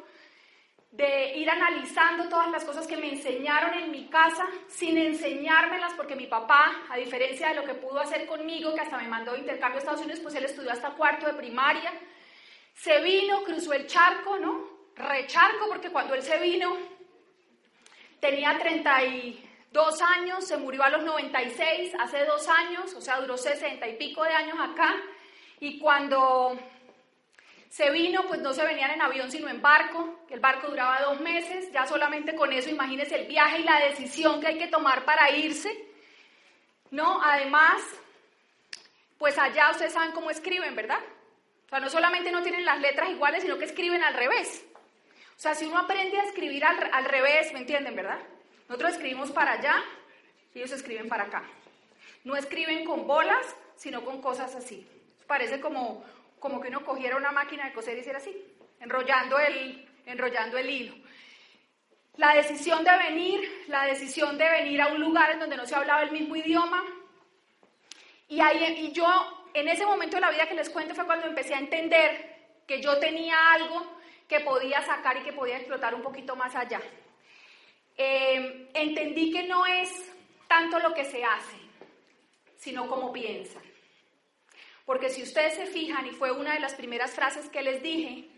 de 0.91 1.35
ir 1.35 1.49
analizando 1.49 2.29
todas 2.29 2.49
las 2.49 2.63
cosas 2.63 2.87
que 2.87 2.97
me 2.97 3.11
enseñaron 3.11 3.73
en 3.73 3.91
mi 3.91 4.07
casa 4.07 4.45
sin 4.67 4.97
enseñármelas, 4.97 5.93
porque 5.93 6.15
mi 6.15 6.27
papá, 6.27 6.83
a 6.89 6.97
diferencia 6.97 7.49
de 7.49 7.55
lo 7.55 7.63
que 7.63 7.73
pudo 7.73 7.99
hacer 7.99 8.25
conmigo, 8.27 8.73
que 8.73 8.81
hasta 8.81 8.97
me 8.97 9.07
mandó 9.07 9.33
de 9.33 9.39
intercambio 9.39 9.77
a 9.77 9.79
Estados 9.79 10.01
Unidos, 10.01 10.19
pues 10.21 10.35
él 10.35 10.45
estudió 10.45 10.71
hasta 10.71 10.91
cuarto 10.91 11.25
de 11.25 11.33
primaria, 11.33 11.91
se 12.73 13.01
vino, 13.01 13.43
cruzó 13.43 13.73
el 13.73 13.87
charco, 13.87 14.37
¿no? 14.37 14.77
Recharco, 14.95 15.67
porque 15.67 15.89
cuando 15.89 16.13
él 16.13 16.21
se 16.21 16.37
vino 16.39 16.77
tenía 18.19 18.57
30 18.57 19.03
y 19.05 19.46
dos 19.71 20.01
años, 20.01 20.47
se 20.47 20.57
murió 20.57 20.83
a 20.83 20.89
los 20.89 21.03
96, 21.03 21.93
hace 21.99 22.25
dos 22.25 22.47
años, 22.47 22.93
o 22.93 23.01
sea, 23.01 23.19
duró 23.19 23.37
60 23.37 23.87
y 23.87 23.97
pico 23.97 24.23
de 24.23 24.31
años 24.31 24.57
acá, 24.59 24.95
y 25.59 25.79
cuando 25.79 26.57
se 27.69 27.89
vino, 27.91 28.25
pues 28.27 28.41
no 28.41 28.53
se 28.53 28.63
venían 28.65 28.91
en 28.91 29.01
avión 29.01 29.29
sino 29.29 29.49
en 29.49 29.61
barco, 29.61 30.21
el 30.29 30.39
barco 30.39 30.67
duraba 30.67 31.01
dos 31.01 31.19
meses, 31.19 31.71
ya 31.71 31.85
solamente 31.85 32.35
con 32.35 32.51
eso 32.53 32.69
imagínense 32.69 33.15
el 33.15 33.27
viaje 33.27 33.59
y 33.59 33.63
la 33.63 33.79
decisión 33.79 34.39
que 34.39 34.47
hay 34.47 34.57
que 34.57 34.67
tomar 34.67 35.03
para 35.05 35.29
irse, 35.31 35.69
¿no? 36.91 37.21
Además, 37.21 37.81
pues 39.17 39.37
allá 39.37 39.71
ustedes 39.71 39.93
saben 39.93 40.11
cómo 40.11 40.31
escriben, 40.31 40.75
¿verdad? 40.75 40.99
O 41.65 41.69
sea, 41.69 41.79
no 41.79 41.89
solamente 41.89 42.31
no 42.31 42.41
tienen 42.41 42.65
las 42.65 42.79
letras 42.79 43.09
iguales, 43.09 43.41
sino 43.43 43.57
que 43.57 43.65
escriben 43.65 44.01
al 44.01 44.13
revés. 44.13 44.65
O 45.35 45.39
sea, 45.39 45.53
si 45.53 45.65
uno 45.65 45.77
aprende 45.77 46.17
a 46.19 46.23
escribir 46.23 46.63
al, 46.63 46.89
al 46.93 47.05
revés, 47.05 47.51
¿me 47.51 47.59
entienden, 47.59 47.95
verdad? 47.95 48.19
Nosotros 48.67 48.93
escribimos 48.93 49.31
para 49.31 49.53
allá 49.53 49.83
ellos 50.57 50.71
escriben 50.71 51.07
para 51.07 51.25
acá. 51.25 51.43
No 52.23 52.35
escriben 52.35 52.83
con 52.83 53.05
bolas, 53.05 53.55
sino 53.75 54.03
con 54.03 54.21
cosas 54.21 54.55
así. 54.55 54.87
Parece 55.27 55.59
como, 55.59 56.03
como 56.39 56.59
que 56.59 56.69
uno 56.69 56.83
cogiera 56.83 57.15
una 57.15 57.31
máquina 57.31 57.65
de 57.65 57.73
coser 57.73 57.95
y 57.97 57.99
hiciera 57.99 58.17
así, 58.17 58.35
enrollando 58.79 59.37
el, 59.39 59.87
enrollando 60.05 60.57
el 60.57 60.69
hilo. 60.69 60.95
La 62.15 62.33
decisión 62.33 62.83
de 62.83 62.97
venir, 62.97 63.65
la 63.67 63.85
decisión 63.85 64.37
de 64.37 64.49
venir 64.49 64.81
a 64.81 64.87
un 64.87 64.99
lugar 64.99 65.31
en 65.31 65.39
donde 65.39 65.57
no 65.57 65.67
se 65.67 65.75
hablaba 65.75 66.01
el 66.01 66.11
mismo 66.11 66.35
idioma. 66.35 66.83
Y, 68.27 68.39
ahí, 68.39 68.63
y 68.79 68.91
yo, 68.91 69.45
en 69.53 69.67
ese 69.67 69.85
momento 69.85 70.17
de 70.17 70.21
la 70.21 70.31
vida 70.31 70.47
que 70.47 70.55
les 70.55 70.69
cuento, 70.69 70.95
fue 70.95 71.05
cuando 71.05 71.27
empecé 71.27 71.53
a 71.53 71.59
entender 71.59 72.35
que 72.65 72.81
yo 72.81 72.97
tenía 72.97 73.53
algo 73.53 73.85
que 74.27 74.39
podía 74.39 74.81
sacar 74.81 75.17
y 75.17 75.23
que 75.23 75.33
podía 75.33 75.57
explotar 75.57 75.93
un 75.93 76.01
poquito 76.01 76.35
más 76.35 76.55
allá. 76.55 76.81
Eh, 77.97 78.69
entendí 78.75 79.31
que 79.31 79.43
no 79.43 79.65
es 79.65 79.89
tanto 80.47 80.79
lo 80.79 80.93
que 80.93 81.03
se 81.03 81.23
hace, 81.23 81.57
sino 82.55 82.87
cómo 82.87 83.11
piensan. 83.11 83.63
Porque 84.85 85.09
si 85.09 85.23
ustedes 85.23 85.55
se 85.55 85.65
fijan, 85.65 86.05
y 86.05 86.11
fue 86.11 86.31
una 86.31 86.53
de 86.53 86.59
las 86.59 86.75
primeras 86.75 87.13
frases 87.13 87.49
que 87.49 87.61
les 87.61 87.81
dije, 87.81 88.29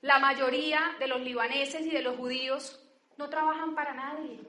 la 0.00 0.18
mayoría 0.18 0.96
de 0.98 1.08
los 1.08 1.20
libaneses 1.20 1.84
y 1.84 1.90
de 1.90 2.02
los 2.02 2.16
judíos 2.16 2.80
no 3.18 3.28
trabajan 3.28 3.74
para 3.74 3.92
nadie. 3.92 4.40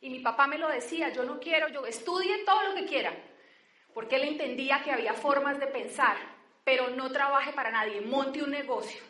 Y 0.00 0.10
mi 0.10 0.20
papá 0.20 0.46
me 0.46 0.58
lo 0.58 0.68
decía, 0.68 1.08
yo 1.10 1.24
no 1.24 1.40
quiero, 1.40 1.68
yo 1.68 1.86
estudie 1.86 2.44
todo 2.44 2.62
lo 2.64 2.74
que 2.74 2.86
quiera, 2.86 3.12
porque 3.94 4.16
él 4.16 4.24
entendía 4.24 4.82
que 4.82 4.92
había 4.92 5.14
formas 5.14 5.58
de 5.58 5.66
pensar, 5.66 6.16
pero 6.64 6.90
no 6.90 7.10
trabaje 7.10 7.52
para 7.52 7.70
nadie, 7.70 8.00
monte 8.02 8.42
un 8.42 8.50
negocio. 8.50 9.02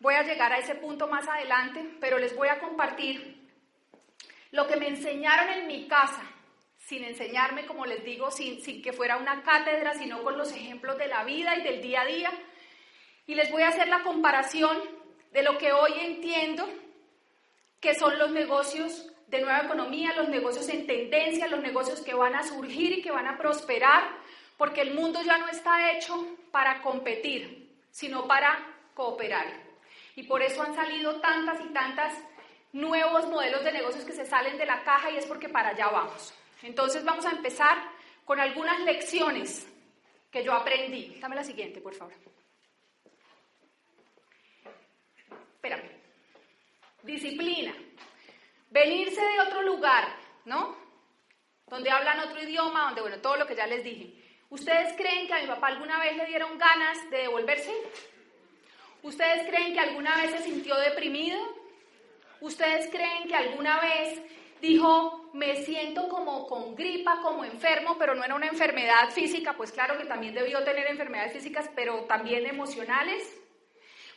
Voy 0.00 0.14
a 0.14 0.24
llegar 0.24 0.52
a 0.52 0.58
ese 0.58 0.74
punto 0.74 1.08
más 1.08 1.26
adelante, 1.26 1.88
pero 2.00 2.18
les 2.18 2.36
voy 2.36 2.48
a 2.48 2.58
compartir 2.58 3.45
lo 4.50 4.66
que 4.66 4.76
me 4.76 4.88
enseñaron 4.88 5.50
en 5.50 5.66
mi 5.66 5.88
casa, 5.88 6.22
sin 6.78 7.04
enseñarme, 7.04 7.66
como 7.66 7.86
les 7.86 8.04
digo, 8.04 8.30
sin, 8.30 8.62
sin 8.62 8.82
que 8.82 8.92
fuera 8.92 9.16
una 9.16 9.42
cátedra, 9.42 9.94
sino 9.94 10.22
con 10.22 10.38
los 10.38 10.52
ejemplos 10.52 10.98
de 10.98 11.08
la 11.08 11.24
vida 11.24 11.56
y 11.56 11.62
del 11.62 11.82
día 11.82 12.02
a 12.02 12.06
día. 12.06 12.30
Y 13.26 13.34
les 13.34 13.50
voy 13.50 13.62
a 13.62 13.68
hacer 13.68 13.88
la 13.88 14.02
comparación 14.02 14.78
de 15.32 15.42
lo 15.42 15.58
que 15.58 15.72
hoy 15.72 15.92
entiendo 15.98 16.68
que 17.80 17.94
son 17.94 18.18
los 18.18 18.30
negocios 18.30 19.12
de 19.26 19.40
nueva 19.40 19.64
economía, 19.64 20.14
los 20.14 20.28
negocios 20.28 20.68
en 20.68 20.86
tendencia, 20.86 21.48
los 21.48 21.60
negocios 21.60 22.00
que 22.00 22.14
van 22.14 22.34
a 22.34 22.44
surgir 22.44 22.92
y 22.92 23.02
que 23.02 23.10
van 23.10 23.26
a 23.26 23.36
prosperar, 23.36 24.04
porque 24.56 24.80
el 24.80 24.94
mundo 24.94 25.20
ya 25.22 25.38
no 25.38 25.48
está 25.48 25.92
hecho 25.92 26.26
para 26.52 26.80
competir, 26.82 27.68
sino 27.90 28.26
para 28.26 28.58
cooperar. 28.94 29.46
Y 30.14 30.22
por 30.22 30.42
eso 30.42 30.62
han 30.62 30.74
salido 30.74 31.20
tantas 31.20 31.60
y 31.60 31.68
tantas 31.68 32.14
nuevos 32.76 33.26
modelos 33.26 33.64
de 33.64 33.72
negocios 33.72 34.04
que 34.04 34.12
se 34.12 34.26
salen 34.26 34.58
de 34.58 34.66
la 34.66 34.84
caja 34.84 35.10
y 35.10 35.16
es 35.16 35.26
porque 35.26 35.48
para 35.48 35.70
allá 35.70 35.88
vamos. 35.88 36.34
Entonces 36.62 37.04
vamos 37.04 37.24
a 37.24 37.30
empezar 37.30 37.78
con 38.24 38.38
algunas 38.38 38.80
lecciones 38.80 39.66
que 40.30 40.44
yo 40.44 40.52
aprendí. 40.52 41.16
Dame 41.18 41.36
la 41.36 41.44
siguiente, 41.44 41.80
por 41.80 41.94
favor. 41.94 42.12
Espérame. 45.54 45.90
Disciplina. 47.02 47.74
Venirse 48.68 49.22
de 49.22 49.40
otro 49.40 49.62
lugar, 49.62 50.14
¿no? 50.44 50.76
Donde 51.66 51.90
hablan 51.90 52.20
otro 52.20 52.42
idioma, 52.42 52.86
donde, 52.86 53.00
bueno, 53.00 53.18
todo 53.18 53.36
lo 53.36 53.46
que 53.46 53.56
ya 53.56 53.66
les 53.66 53.82
dije. 53.82 54.22
¿Ustedes 54.50 54.94
creen 54.96 55.26
que 55.26 55.32
a 55.32 55.40
mi 55.40 55.46
papá 55.46 55.68
alguna 55.68 55.98
vez 55.98 56.14
le 56.16 56.26
dieron 56.26 56.58
ganas 56.58 57.10
de 57.10 57.18
devolverse? 57.18 57.72
¿Ustedes 59.02 59.48
creen 59.48 59.72
que 59.72 59.80
alguna 59.80 60.16
vez 60.16 60.32
se 60.32 60.42
sintió 60.42 60.76
deprimido? 60.76 61.38
¿Ustedes 62.40 62.88
creen 62.90 63.28
que 63.28 63.34
alguna 63.34 63.80
vez 63.80 64.20
dijo, 64.60 65.30
me 65.32 65.56
siento 65.64 66.08
como 66.08 66.46
con 66.46 66.74
gripa, 66.74 67.20
como 67.22 67.44
enfermo, 67.44 67.96
pero 67.98 68.14
no 68.14 68.24
era 68.24 68.34
una 68.34 68.46
enfermedad 68.46 69.10
física? 69.10 69.54
Pues 69.56 69.72
claro 69.72 69.98
que 69.98 70.04
también 70.04 70.34
debió 70.34 70.62
tener 70.64 70.86
enfermedades 70.86 71.32
físicas, 71.32 71.70
pero 71.74 72.04
también 72.04 72.46
emocionales. 72.46 73.36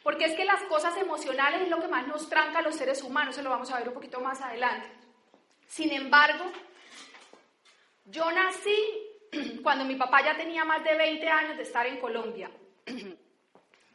Porque 0.03 0.25
es 0.25 0.33
que 0.33 0.45
las 0.45 0.61
cosas 0.63 0.97
emocionales 0.97 1.61
es 1.61 1.69
lo 1.69 1.79
que 1.79 1.87
más 1.87 2.07
nos 2.07 2.29
tranca 2.29 2.59
a 2.59 2.61
los 2.61 2.75
seres 2.75 3.03
humanos, 3.03 3.35
se 3.35 3.43
lo 3.43 3.49
vamos 3.49 3.71
a 3.71 3.79
ver 3.79 3.89
un 3.89 3.93
poquito 3.93 4.19
más 4.21 4.41
adelante. 4.41 4.89
Sin 5.67 5.91
embargo, 5.91 6.45
yo 8.05 8.31
nací 8.31 8.75
cuando 9.63 9.85
mi 9.85 9.95
papá 9.95 10.23
ya 10.23 10.35
tenía 10.35 10.65
más 10.65 10.83
de 10.83 10.95
20 10.95 11.27
años 11.27 11.57
de 11.57 11.63
estar 11.63 11.85
en 11.85 11.97
Colombia. 11.97 12.49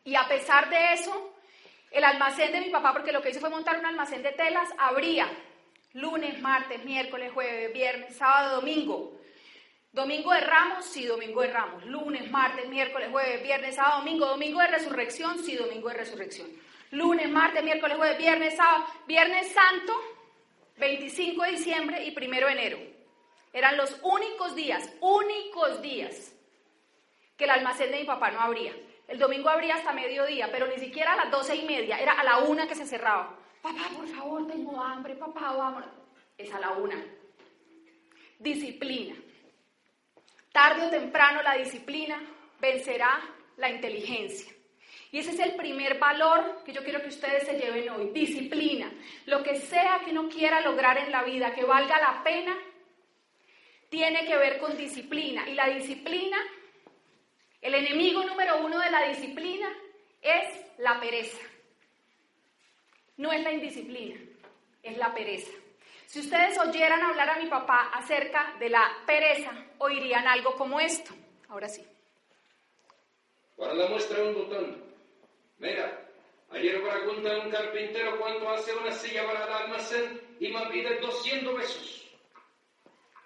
Y 0.07 0.17
a 0.17 0.29
pesar 0.29 0.69
de 0.69 0.93
eso, 0.93 1.34
el 1.95 2.03
almacén 2.03 2.51
de 2.51 2.61
mi 2.61 2.71
papá, 2.71 2.93
porque 2.93 3.13
lo 3.13 3.23
que 3.23 3.31
hizo 3.31 3.39
fue 3.39 3.51
montar 3.51 3.79
un 3.79 3.87
almacén 3.87 4.21
de 4.21 4.33
telas, 4.33 4.69
abría 4.77 5.31
lunes, 5.93 6.41
martes, 6.43 6.85
miércoles, 6.85 7.33
jueves, 7.33 7.73
viernes, 7.73 8.17
sábado, 8.17 8.57
domingo. 8.57 9.21
Domingo 9.93 10.33
de 10.33 10.41
Ramos, 10.41 10.85
sí, 10.87 11.07
domingo 11.07 11.43
de 11.43 11.53
Ramos. 11.53 11.85
Lunes, 11.87 12.29
martes, 12.33 12.69
miércoles, 12.69 13.11
jueves, 13.13 13.41
viernes, 13.45 13.77
sábado, 13.77 14.01
domingo. 14.01 14.27
Domingo 14.27 14.59
de 14.59 14.67
Resurrección, 14.67 15.39
sí, 15.39 15.55
domingo 15.55 15.89
de 15.89 15.95
Resurrección. 15.95 16.49
Lunes, 16.91 17.31
martes, 17.31 17.63
miércoles, 17.63 17.97
jueves, 17.97 18.19
viernes, 18.19 18.57
sábado. 18.57 18.87
Viernes 19.07 19.53
Santo, 19.53 19.93
25 20.79 21.45
de 21.45 21.51
diciembre 21.53 22.05
y 22.05 22.11
1 22.11 22.47
de 22.47 22.53
enero. 22.53 22.79
Eran 23.53 23.77
los 23.77 23.97
únicos 24.03 24.57
días, 24.57 24.91
únicos 25.01 25.81
días 25.81 26.35
que 27.37 27.45
el 27.45 27.51
almacén 27.51 27.93
de 27.93 28.01
mi 28.01 28.05
papá 28.05 28.33
no 28.33 28.41
abría. 28.41 28.73
El 29.07 29.19
domingo 29.19 29.49
abría 29.49 29.77
hasta 29.77 29.93
mediodía, 29.93 30.49
pero 30.51 30.67
ni 30.67 30.79
siquiera 30.79 31.13
a 31.13 31.17
las 31.17 31.31
doce 31.31 31.55
y 31.55 31.65
media, 31.67 31.99
era 31.99 32.13
a 32.13 32.25
la 32.25 32.39
una 32.39 32.67
que 32.67 32.75
se 32.75 32.87
cerraba. 32.87 33.37
Papá, 33.61 33.89
por 33.97 34.09
favor, 34.09 34.47
tengo 34.47 34.81
hambre, 34.81 35.15
papá, 35.15 35.53
vamos. 35.53 35.85
Es 36.37 36.53
a 36.53 36.61
la 36.61 36.71
una. 36.73 37.03
Disciplina. 38.39 39.15
Tarde 40.53 40.87
o 40.87 40.91
temprano 40.91 41.43
la 41.43 41.55
disciplina 41.55 42.21
vencerá 42.61 43.21
la 43.57 43.71
inteligencia. 43.71 44.53
Y 45.11 45.19
ese 45.19 45.31
es 45.31 45.39
el 45.39 45.55
primer 45.55 45.99
valor 45.99 46.63
que 46.65 46.73
yo 46.73 46.83
quiero 46.83 47.01
que 47.01 47.09
ustedes 47.09 47.45
se 47.45 47.59
lleven 47.59 47.89
hoy. 47.91 48.11
Disciplina. 48.11 48.91
Lo 49.27 49.43
que 49.43 49.57
sea 49.57 50.01
que 50.05 50.11
uno 50.11 50.29
quiera 50.29 50.61
lograr 50.61 50.99
en 50.99 51.13
la 51.13 51.23
vida, 51.23 51.55
que 51.55 51.65
valga 51.65 52.01
la 52.01 52.25
pena, 52.25 52.57
tiene 53.89 54.27
que 54.27 54.37
ver 54.37 54.59
con 54.59 54.77
disciplina. 54.77 55.49
Y 55.49 55.55
la 55.55 55.69
disciplina 55.69 56.37
el 57.65 57.75
enemigo 57.75 58.23
número 58.23 58.59
uno 58.59 58.79
de 58.79 58.91
la 58.91 59.09
disciplina 59.09 59.67
es 60.21 60.61
la 60.77 61.01
pereza. 61.01 61.39
No 63.17 63.33
es 63.33 63.43
la 63.43 63.53
indisciplina, 63.53 64.21
es 64.83 64.99
la 64.99 65.15
pereza. 65.15 65.51
Si 66.05 66.21
ustedes 66.21 66.59
oyeran 66.59 67.03
hablar 67.03 67.31
a 67.31 67.39
mi 67.39 67.47
papá 67.47 67.91
acerca 67.95 68.55
de 68.59 68.69
la 68.69 68.87
pereza, 69.07 69.51
oirían 69.79 70.29
algo 70.29 70.55
como 70.57 70.79
esto. 70.79 71.15
Ahora 71.49 71.67
sí. 71.67 71.83
Para 73.57 73.73
la 73.73 73.89
muestra 73.89 74.23
un 74.23 74.35
botón. 74.35 74.85
Mira, 75.57 76.01
Ayer 76.51 76.81
pregunté 76.83 77.33
a 77.33 77.39
un 77.39 77.51
carpintero 77.51 78.19
cuánto 78.21 78.49
hace 78.51 78.75
una 78.77 78.93
silla 78.93 79.27
para 79.27 79.45
el 79.45 79.53
almacén 79.53 80.21
y 80.39 80.53
me 80.53 80.67
pide 80.67 81.01
200 81.01 81.55
pesos. 81.55 82.11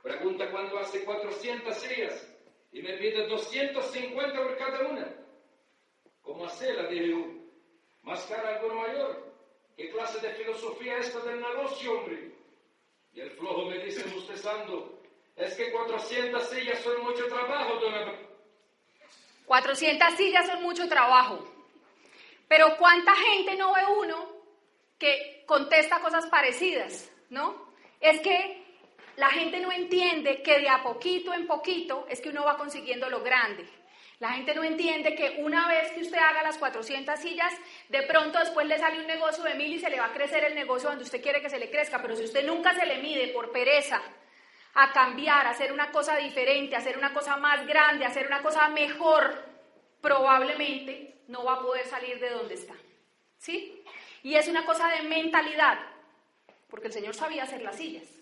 Pregunta 0.02 0.48
cuánto 0.50 0.78
hace 0.78 1.04
400 1.04 1.76
sillas 1.76 2.27
y 2.72 2.82
me 2.82 2.94
pide 2.94 3.26
250 3.26 4.42
por 4.42 4.56
cada 4.56 4.80
una. 4.88 5.14
¿Cómo 6.22 6.46
hacerla? 6.46 6.88
Dije 6.88 7.08
yo. 7.08 7.38
¿Más 8.02 8.24
cara 8.26 8.56
alguno 8.56 8.74
mayor? 8.74 9.34
¿Qué 9.76 9.90
clase 9.90 10.18
de 10.20 10.34
filosofía 10.34 10.98
es 10.98 11.06
esta 11.06 11.20
del 11.20 11.40
negocio, 11.40 11.98
hombre? 11.98 12.32
Y 13.12 13.20
el 13.20 13.30
flojo 13.32 13.66
me 13.66 13.78
dice 13.78 14.02
bostezando, 14.12 15.00
es 15.36 15.54
que 15.54 15.70
400 15.70 16.48
sillas 16.48 16.80
son 16.80 17.02
mucho 17.02 17.26
trabajo, 17.26 17.74
dona. 17.78 18.12
400 19.46 20.14
sillas 20.14 20.46
son 20.46 20.62
mucho 20.62 20.88
trabajo. 20.88 21.46
Pero 22.48 22.76
¿cuánta 22.76 23.14
gente 23.14 23.56
no 23.56 23.74
ve 23.74 23.82
uno 23.98 24.28
que 24.98 25.44
contesta 25.46 26.00
cosas 26.00 26.26
parecidas, 26.26 27.10
no? 27.30 27.72
Es 28.00 28.20
que 28.20 28.57
la 29.18 29.30
gente 29.30 29.58
no 29.58 29.72
entiende 29.72 30.42
que 30.42 30.60
de 30.60 30.68
a 30.68 30.80
poquito 30.80 31.34
en 31.34 31.48
poquito 31.48 32.06
es 32.08 32.20
que 32.20 32.28
uno 32.28 32.44
va 32.44 32.56
consiguiendo 32.56 33.10
lo 33.10 33.20
grande. 33.20 33.66
La 34.20 34.30
gente 34.30 34.54
no 34.54 34.62
entiende 34.62 35.16
que 35.16 35.38
una 35.40 35.66
vez 35.66 35.90
que 35.90 36.02
usted 36.02 36.18
haga 36.18 36.44
las 36.44 36.56
400 36.56 37.18
sillas, 37.18 37.52
de 37.88 38.02
pronto 38.02 38.38
después 38.38 38.64
le 38.68 38.78
sale 38.78 39.00
un 39.00 39.08
negocio 39.08 39.42
de 39.42 39.56
mil 39.56 39.74
y 39.74 39.80
se 39.80 39.90
le 39.90 39.98
va 39.98 40.06
a 40.06 40.12
crecer 40.12 40.44
el 40.44 40.54
negocio 40.54 40.88
donde 40.88 41.02
usted 41.02 41.20
quiere 41.20 41.42
que 41.42 41.50
se 41.50 41.58
le 41.58 41.68
crezca, 41.68 42.00
pero 42.00 42.14
si 42.14 42.22
usted 42.22 42.46
nunca 42.46 42.72
se 42.74 42.86
le 42.86 42.98
mide 42.98 43.28
por 43.28 43.50
pereza 43.50 44.00
a 44.74 44.92
cambiar, 44.92 45.48
a 45.48 45.50
hacer 45.50 45.72
una 45.72 45.90
cosa 45.90 46.16
diferente, 46.16 46.76
a 46.76 46.78
hacer 46.78 46.96
una 46.96 47.12
cosa 47.12 47.36
más 47.38 47.66
grande, 47.66 48.04
a 48.04 48.08
hacer 48.08 48.28
una 48.28 48.40
cosa 48.40 48.68
mejor, 48.68 49.34
probablemente 50.00 51.22
no 51.26 51.42
va 51.42 51.54
a 51.54 51.60
poder 51.60 51.86
salir 51.86 52.20
de 52.20 52.30
donde 52.30 52.54
está. 52.54 52.74
¿Sí? 53.36 53.82
Y 54.22 54.36
es 54.36 54.46
una 54.46 54.64
cosa 54.64 54.88
de 54.90 55.02
mentalidad, 55.08 55.80
porque 56.68 56.86
el 56.86 56.92
Señor 56.92 57.16
sabía 57.16 57.42
hacer 57.42 57.62
las 57.62 57.74
sillas. 57.74 58.17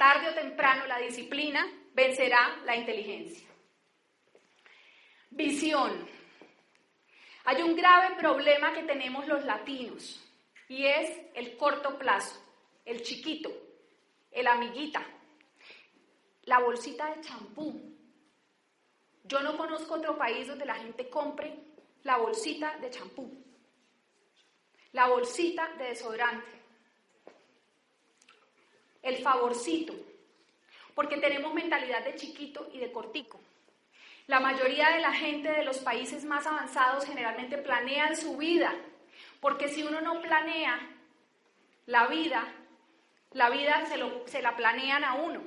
Tarde 0.00 0.30
o 0.30 0.32
temprano 0.32 0.86
la 0.86 0.96
disciplina 0.96 1.62
vencerá 1.92 2.56
la 2.64 2.74
inteligencia. 2.74 3.46
Visión. 5.28 6.08
Hay 7.44 7.60
un 7.60 7.76
grave 7.76 8.16
problema 8.16 8.72
que 8.72 8.84
tenemos 8.84 9.28
los 9.28 9.44
latinos 9.44 10.26
y 10.68 10.86
es 10.86 11.20
el 11.34 11.54
corto 11.58 11.98
plazo, 11.98 12.42
el 12.86 13.02
chiquito, 13.02 13.50
el 14.30 14.46
amiguita, 14.46 15.04
la 16.44 16.60
bolsita 16.60 17.14
de 17.14 17.20
champú. 17.20 17.94
Yo 19.24 19.40
no 19.40 19.54
conozco 19.58 19.96
otro 19.96 20.16
país 20.16 20.48
donde 20.48 20.64
la 20.64 20.76
gente 20.76 21.10
compre 21.10 21.54
la 22.04 22.16
bolsita 22.16 22.78
de 22.78 22.88
champú, 22.88 23.30
la 24.92 25.08
bolsita 25.08 25.74
de 25.76 25.88
desodorante, 25.88 26.59
el 29.02 29.16
favorcito, 29.18 29.94
porque 30.94 31.16
tenemos 31.16 31.54
mentalidad 31.54 32.04
de 32.04 32.16
chiquito 32.16 32.68
y 32.72 32.78
de 32.78 32.92
cortico. 32.92 33.40
La 34.26 34.40
mayoría 34.40 34.90
de 34.90 35.00
la 35.00 35.12
gente 35.12 35.50
de 35.50 35.64
los 35.64 35.78
países 35.78 36.24
más 36.24 36.46
avanzados 36.46 37.04
generalmente 37.04 37.58
planean 37.58 38.16
su 38.16 38.36
vida, 38.36 38.72
porque 39.40 39.68
si 39.68 39.82
uno 39.82 40.00
no 40.00 40.20
planea 40.20 40.78
la 41.86 42.06
vida, 42.06 42.46
la 43.32 43.50
vida 43.50 43.84
se, 43.86 43.98
se 44.30 44.42
la 44.42 44.56
planean 44.56 45.04
a 45.04 45.14
uno. 45.14 45.42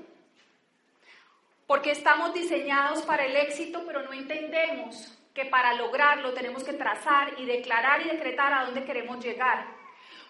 Porque 1.68 1.92
estamos 1.92 2.34
diseñados 2.34 3.04
para 3.04 3.26
el 3.26 3.36
éxito, 3.38 3.84
pero 3.86 4.04
no 4.04 4.12
entendemos 4.12 5.18
que 5.34 5.46
para 5.46 5.74
lograrlo 5.74 6.34
tenemos 6.34 6.64
que 6.64 6.74
trazar 6.74 7.40
y 7.40 7.46
declarar 7.46 8.02
y 8.02 8.10
decretar 8.10 8.54
a 8.54 8.66
dónde 8.66 8.84
queremos 8.84 9.24
llegar. 9.24 9.66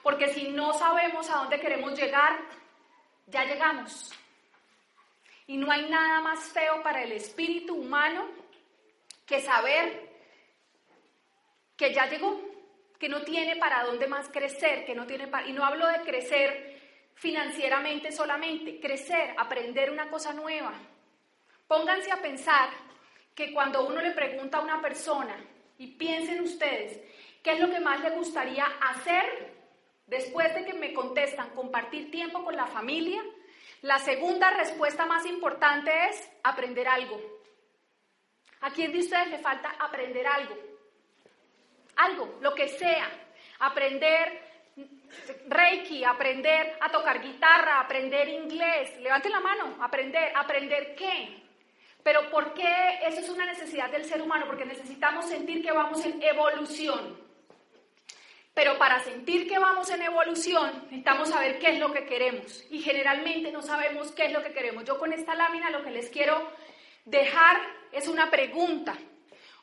Porque 0.01 0.29
si 0.29 0.49
no 0.49 0.73
sabemos 0.73 1.29
a 1.29 1.37
dónde 1.37 1.59
queremos 1.59 1.97
llegar, 1.97 2.39
ya 3.27 3.43
llegamos. 3.45 4.11
Y 5.47 5.57
no 5.57 5.71
hay 5.71 5.89
nada 5.89 6.21
más 6.21 6.51
feo 6.51 6.81
para 6.81 7.03
el 7.03 7.11
espíritu 7.11 7.75
humano 7.75 8.27
que 9.25 9.41
saber 9.41 10.09
que 11.75 11.93
ya 11.93 12.07
llegó, 12.07 12.39
que 12.99 13.09
no 13.09 13.23
tiene 13.23 13.57
para 13.57 13.83
dónde 13.83 14.07
más 14.07 14.29
crecer, 14.29 14.85
que 14.85 14.95
no 14.95 15.05
tiene 15.05 15.27
para, 15.27 15.47
y 15.47 15.53
no 15.53 15.65
hablo 15.65 15.87
de 15.87 16.01
crecer 16.01 16.81
financieramente 17.15 18.11
solamente, 18.11 18.79
crecer, 18.79 19.33
aprender 19.37 19.91
una 19.91 20.09
cosa 20.09 20.33
nueva. 20.33 20.73
Pónganse 21.67 22.11
a 22.11 22.21
pensar 22.21 22.69
que 23.35 23.51
cuando 23.53 23.85
uno 23.85 24.01
le 24.01 24.11
pregunta 24.11 24.59
a 24.59 24.61
una 24.61 24.81
persona, 24.81 25.35
y 25.77 25.87
piensen 25.87 26.41
ustedes, 26.41 26.99
¿qué 27.41 27.53
es 27.53 27.59
lo 27.59 27.69
que 27.69 27.79
más 27.79 27.99
le 28.01 28.11
gustaría 28.11 28.65
hacer 28.65 29.53
después 30.13 30.53
de 30.53 30.63
que 30.63 30.73
me 30.73 30.93
contestan 30.93 31.49
compartir 31.49 32.11
tiempo 32.11 32.43
con 32.43 32.55
la 32.55 32.67
familia? 32.67 33.21
La 33.81 33.97
segunda 33.99 34.51
respuesta 34.51 35.05
más 35.05 35.25
importante 35.25 35.91
es 36.09 36.31
aprender 36.43 36.87
algo. 36.87 37.19
¿A 38.61 38.69
quién 38.69 38.91
de 38.93 38.99
ustedes 38.99 39.29
le 39.29 39.39
falta 39.39 39.75
aprender 39.79 40.25
algo? 40.25 40.55
Algo, 41.97 42.37
lo 42.41 42.53
que 42.53 42.69
sea. 42.69 43.09
Aprender 43.59 44.53
Reiki, 45.47 46.03
aprender 46.03 46.77
a 46.79 46.89
tocar 46.89 47.21
guitarra, 47.21 47.79
aprender 47.79 48.27
inglés. 48.29 48.97
Levanten 48.99 49.31
la 49.31 49.39
mano, 49.39 49.77
aprender. 49.81 50.31
¿Aprender 50.35 50.95
qué? 50.95 51.43
Pero 52.03 52.29
¿por 52.29 52.53
qué 52.53 52.99
eso 53.05 53.19
es 53.19 53.29
una 53.29 53.45
necesidad 53.45 53.89
del 53.89 54.05
ser 54.05 54.21
humano? 54.21 54.45
Porque 54.45 54.65
necesitamos 54.65 55.27
sentir 55.27 55.63
que 55.63 55.71
vamos 55.71 56.03
en 56.05 56.21
evolución. 56.21 57.22
Pero 58.53 58.77
para 58.77 59.03
sentir 59.03 59.47
que 59.47 59.57
vamos 59.57 59.89
en 59.89 60.03
evolución, 60.03 60.71
necesitamos 60.83 61.29
saber 61.29 61.57
qué 61.57 61.69
es 61.71 61.79
lo 61.79 61.91
que 61.91 62.05
queremos. 62.05 62.63
Y 62.69 62.81
generalmente 62.81 63.51
no 63.51 63.63
sabemos 63.63 64.11
qué 64.11 64.25
es 64.25 64.31
lo 64.31 64.43
que 64.43 64.53
queremos. 64.53 64.83
Yo 64.85 64.99
con 64.99 65.11
esta 65.11 65.33
lámina 65.33 65.71
lo 65.71 65.83
que 65.83 65.89
les 65.89 66.09
quiero 66.09 66.51
dejar 67.05 67.57
es 67.91 68.07
una 68.07 68.29
pregunta. 68.29 68.95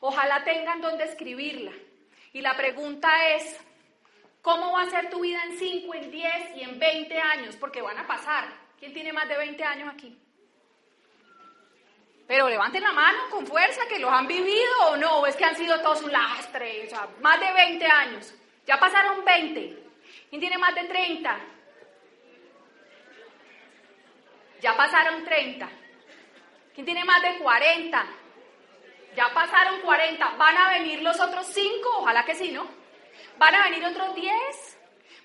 Ojalá 0.00 0.42
tengan 0.42 0.80
donde 0.80 1.04
escribirla. 1.04 1.72
Y 2.32 2.40
la 2.40 2.56
pregunta 2.56 3.28
es, 3.34 3.60
¿cómo 4.42 4.72
va 4.72 4.82
a 4.82 4.90
ser 4.90 5.08
tu 5.08 5.20
vida 5.20 5.40
en 5.44 5.56
5, 5.56 5.94
en 5.94 6.10
10 6.10 6.32
y 6.56 6.62
en 6.62 6.78
20 6.78 7.18
años? 7.18 7.56
Porque 7.56 7.82
van 7.82 7.98
a 7.98 8.06
pasar. 8.08 8.48
¿Quién 8.78 8.92
tiene 8.92 9.12
más 9.12 9.28
de 9.28 9.36
20 9.36 9.62
años 9.62 9.88
aquí? 9.92 10.18
Pero 12.26 12.48
levanten 12.48 12.82
la 12.82 12.92
mano 12.92 13.28
con 13.30 13.46
fuerza, 13.46 13.82
que 13.88 13.98
los 13.98 14.10
han 14.10 14.26
vivido 14.26 14.72
o 14.88 14.96
no, 14.96 15.26
es 15.26 15.36
que 15.36 15.44
han 15.44 15.56
sido 15.56 15.80
todos 15.80 16.02
un 16.02 16.12
lastre, 16.12 16.86
o 16.86 16.88
sea, 16.88 17.08
más 17.20 17.40
de 17.40 17.52
20 17.52 17.84
años. 17.84 18.34
Ya 18.70 18.78
pasaron 18.78 19.24
20. 19.24 19.82
¿Quién 20.28 20.40
tiene 20.40 20.56
más 20.56 20.72
de 20.76 20.84
30? 20.84 21.40
Ya 24.60 24.76
pasaron 24.76 25.24
30. 25.24 25.68
¿Quién 26.72 26.86
tiene 26.86 27.04
más 27.04 27.20
de 27.20 27.38
40? 27.38 28.06
Ya 29.16 29.34
pasaron 29.34 29.80
40. 29.80 30.24
¿Van 30.36 30.56
a 30.56 30.70
venir 30.70 31.02
los 31.02 31.18
otros 31.18 31.48
5? 31.48 31.88
Ojalá 31.98 32.24
que 32.24 32.36
sí, 32.36 32.52
¿no? 32.52 32.64
¿Van 33.38 33.56
a 33.56 33.64
venir 33.64 33.84
otros 33.86 34.14
10? 34.14 34.78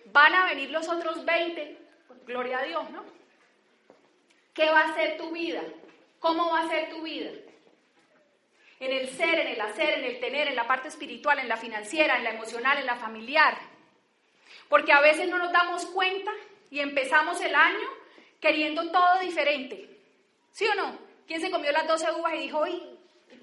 ¿Van 0.06 0.34
a 0.34 0.46
venir 0.46 0.72
los 0.72 0.90
otros 0.90 1.24
20? 1.24 1.78
Gloria 2.26 2.58
a 2.58 2.64
Dios, 2.64 2.90
¿no? 2.90 3.06
¿Qué 4.56 4.72
va 4.72 4.80
a 4.80 4.96
ser 4.96 5.18
tu 5.18 5.30
vida? 5.30 5.62
¿Cómo 6.18 6.52
va 6.52 6.62
a 6.62 6.68
ser 6.68 6.90
tu 6.90 7.04
vida? 7.04 7.30
En 8.80 8.92
el 8.92 9.10
ser, 9.10 9.40
en 9.40 9.48
el 9.48 9.62
hacer, 9.62 10.00
en 10.00 10.06
el 10.06 10.20
tener, 10.20 10.48
en 10.48 10.56
la 10.56 10.68
parte 10.68 10.90
espiritual, 10.90 11.40
en 11.40 11.48
la 11.48 11.58
financiera, 11.58 12.18
en 12.18 12.24
la 12.24 12.32
emocional, 12.32 12.78
en 12.78 12.86
la 12.86 12.96
familiar. 12.96 13.58
Porque 14.68 14.92
a 14.92 15.02
veces 15.02 15.30
no 15.30 15.38
nos 15.38 15.52
damos 15.52 15.86
cuenta 15.88 16.32
y 16.70 16.80
empezamos 16.80 17.40
el 17.42 17.56
año 17.56 17.88
queriendo 18.42 18.92
todo 18.92 19.20
diferente. 19.22 19.90
¿Sí 20.52 20.66
o 20.68 20.76
no? 20.76 20.98
¿Quién 21.28 21.42
se 21.42 21.52
comió 21.52 21.72
las 21.72 21.88
12 21.88 22.12
uvas 22.20 22.34
y 22.36 22.40
dijo, 22.40 22.62
uy, 22.62 22.82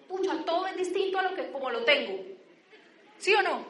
pucha, 0.09 0.37
todo 0.45 0.67
es 0.67 0.77
distinto 0.77 1.19
a 1.19 1.23
lo 1.23 1.35
que 1.35 1.51
como 1.51 1.71
lo 1.71 1.85
tengo? 1.85 2.25
¿Sí 3.19 3.35
o 3.35 3.43
no? 3.43 3.67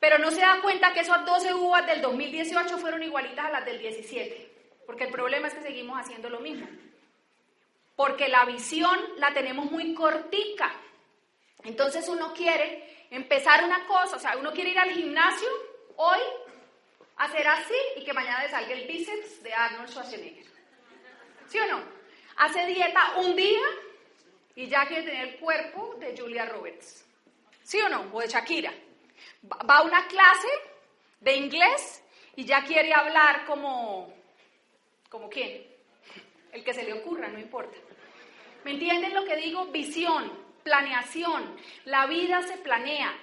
Pero 0.00 0.18
no 0.18 0.30
se 0.30 0.40
da 0.40 0.60
cuenta 0.62 0.92
que 0.92 1.00
esas 1.00 1.24
12 1.24 1.54
uvas 1.54 1.86
del 1.86 2.00
2018 2.00 2.78
fueron 2.78 3.02
igualitas 3.02 3.46
a 3.46 3.50
las 3.50 3.64
del 3.64 3.78
17, 3.78 4.50
porque 4.86 5.04
el 5.04 5.10
problema 5.10 5.48
es 5.48 5.54
que 5.54 5.62
seguimos 5.62 5.98
haciendo 5.98 6.30
lo 6.30 6.40
mismo. 6.40 6.68
Porque 7.98 8.28
la 8.28 8.44
visión 8.44 8.96
la 9.16 9.34
tenemos 9.34 9.72
muy 9.72 9.92
cortica. 9.92 10.72
Entonces 11.64 12.06
uno 12.08 12.32
quiere 12.32 13.06
empezar 13.10 13.64
una 13.64 13.88
cosa, 13.88 14.14
o 14.14 14.20
sea, 14.20 14.36
uno 14.36 14.52
quiere 14.52 14.70
ir 14.70 14.78
al 14.78 14.92
gimnasio 14.92 15.48
hoy, 15.96 16.20
hacer 17.16 17.48
así 17.48 17.74
y 17.96 18.04
que 18.04 18.12
mañana 18.12 18.44
le 18.44 18.50
salga 18.50 18.72
el 18.72 18.86
bíceps 18.86 19.42
de 19.42 19.52
Arnold 19.52 19.88
Schwarzenegger. 19.88 20.46
¿Sí 21.48 21.58
o 21.58 21.66
no? 21.66 21.82
Hace 22.36 22.66
dieta 22.66 23.14
un 23.16 23.34
día 23.34 23.66
y 24.54 24.68
ya 24.68 24.86
quiere 24.86 25.02
tener 25.02 25.28
el 25.30 25.40
cuerpo 25.40 25.96
de 25.98 26.16
Julia 26.16 26.46
Roberts. 26.46 27.04
¿Sí 27.64 27.80
o 27.80 27.88
no? 27.88 28.10
O 28.12 28.20
de 28.20 28.28
Shakira. 28.28 28.72
Va 29.68 29.78
a 29.78 29.82
una 29.82 30.06
clase 30.06 30.48
de 31.18 31.34
inglés 31.34 32.04
y 32.36 32.44
ya 32.44 32.62
quiere 32.62 32.94
hablar 32.94 33.44
como... 33.44 34.14
¿Como 35.08 35.28
quién? 35.28 35.66
El 36.52 36.62
que 36.62 36.72
se 36.72 36.84
le 36.84 36.92
ocurra, 36.92 37.26
no 37.26 37.40
importa. 37.40 37.76
¿Me 38.64 38.72
entienden 38.72 39.14
lo 39.14 39.24
que 39.24 39.36
digo? 39.36 39.66
Visión, 39.66 40.32
planeación. 40.62 41.56
La 41.84 42.06
vida 42.06 42.42
se 42.42 42.56
planea. 42.58 43.16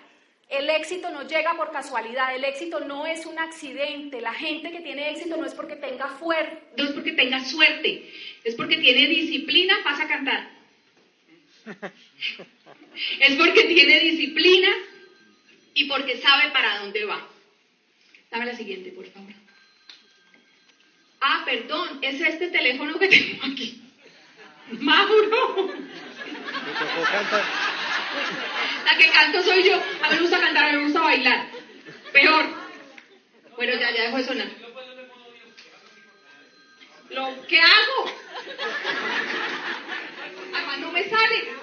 El 0.50 0.70
éxito 0.70 1.10
no 1.10 1.28
llega 1.28 1.56
por 1.56 1.72
casualidad, 1.72 2.36
el 2.36 2.44
éxito 2.44 2.80
no 2.80 3.08
es 3.08 3.26
un 3.26 3.40
accidente. 3.40 4.22
La 4.22 4.34
gente 4.34 4.72
que 4.72 4.82
tiene 4.82 5.10
éxito 5.10 5.38
no 5.38 5.46
es 5.46 5.56
porque 5.56 5.76
tenga 5.76 6.08
fuerza, 6.08 6.60
no 6.78 6.84
es 6.84 6.92
porque 6.92 7.14
tenga 7.14 7.44
suerte, 7.44 8.12
es 8.44 8.54
porque 8.56 8.78
tiene 8.78 9.08
disciplina, 9.08 9.76
pasa 9.84 10.04
a 10.04 10.08
cantar. 10.08 10.52
Es 13.20 13.36
porque 13.36 13.64
tiene 13.64 14.00
disciplina 14.00 14.70
y 15.74 15.86
porque 15.86 16.18
sabe 16.18 16.52
para 16.52 16.80
dónde 16.80 17.06
va. 17.06 17.28
Dame 18.30 18.46
la 18.46 18.56
siguiente, 18.56 18.92
por 18.92 19.06
favor. 19.08 19.34
Ah, 21.22 21.44
perdón, 21.44 22.00
es 22.02 22.22
este 22.22 22.50
teléfono 22.50 23.00
que 23.00 23.08
tengo 23.08 23.44
aquí. 23.46 23.82
Mauro. 24.72 25.74
La 28.86 28.98
que 28.98 29.10
canto 29.12 29.44
soy 29.44 29.64
yo. 29.64 29.76
A 29.76 30.10
mí 30.10 30.16
me 30.16 30.22
gusta 30.22 30.40
cantar, 30.40 30.64
a 30.64 30.72
mí 30.72 30.78
me 30.78 30.84
gusta 30.86 31.02
bailar. 31.02 31.48
Peor. 32.12 32.46
Bueno, 33.56 33.74
ya, 33.74 33.92
ya 33.92 34.04
dejó 34.04 34.18
de 34.18 34.26
sonar. 34.26 34.48
¿Lo 37.10 37.48
qué 37.48 37.60
hago? 37.60 38.12
Además 40.54 40.80
no 40.80 40.92
me 40.92 41.10
sale. 41.10 41.56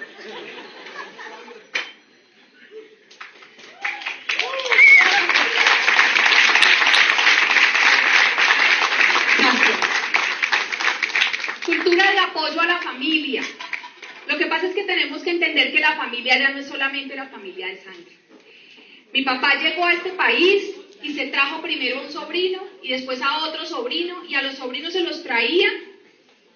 Cultura 11.65 12.11
de 12.11 12.19
apoyo 12.33 12.59
a 12.59 12.65
la 12.65 12.81
familia. 12.81 13.43
Lo 14.27 14.37
que 14.37 14.47
pasa 14.47 14.67
es 14.67 14.73
que 14.73 14.83
tenemos 14.83 15.21
que 15.21 15.31
entender 15.31 15.71
que 15.71 15.79
la 15.79 15.95
familia 15.95 16.37
ya 16.37 16.49
no 16.49 16.59
es 16.59 16.67
solamente 16.67 17.15
la 17.15 17.27
familia 17.27 17.67
de 17.67 17.77
sangre. 17.77 18.17
Mi 19.13 19.21
papá 19.21 19.55
llegó 19.61 19.85
a 19.85 19.93
este 19.93 20.09
país 20.11 20.75
y 21.03 21.13
se 21.13 21.27
trajo 21.27 21.61
primero 21.61 21.99
a 21.99 22.01
un 22.01 22.11
sobrino 22.11 22.63
y 22.81 22.89
después 22.89 23.21
a 23.21 23.45
otro 23.45 23.65
sobrino 23.65 24.25
y 24.25 24.35
a 24.35 24.41
los 24.41 24.55
sobrinos 24.55 24.93
se 24.93 25.01
los 25.01 25.23
traía 25.23 25.69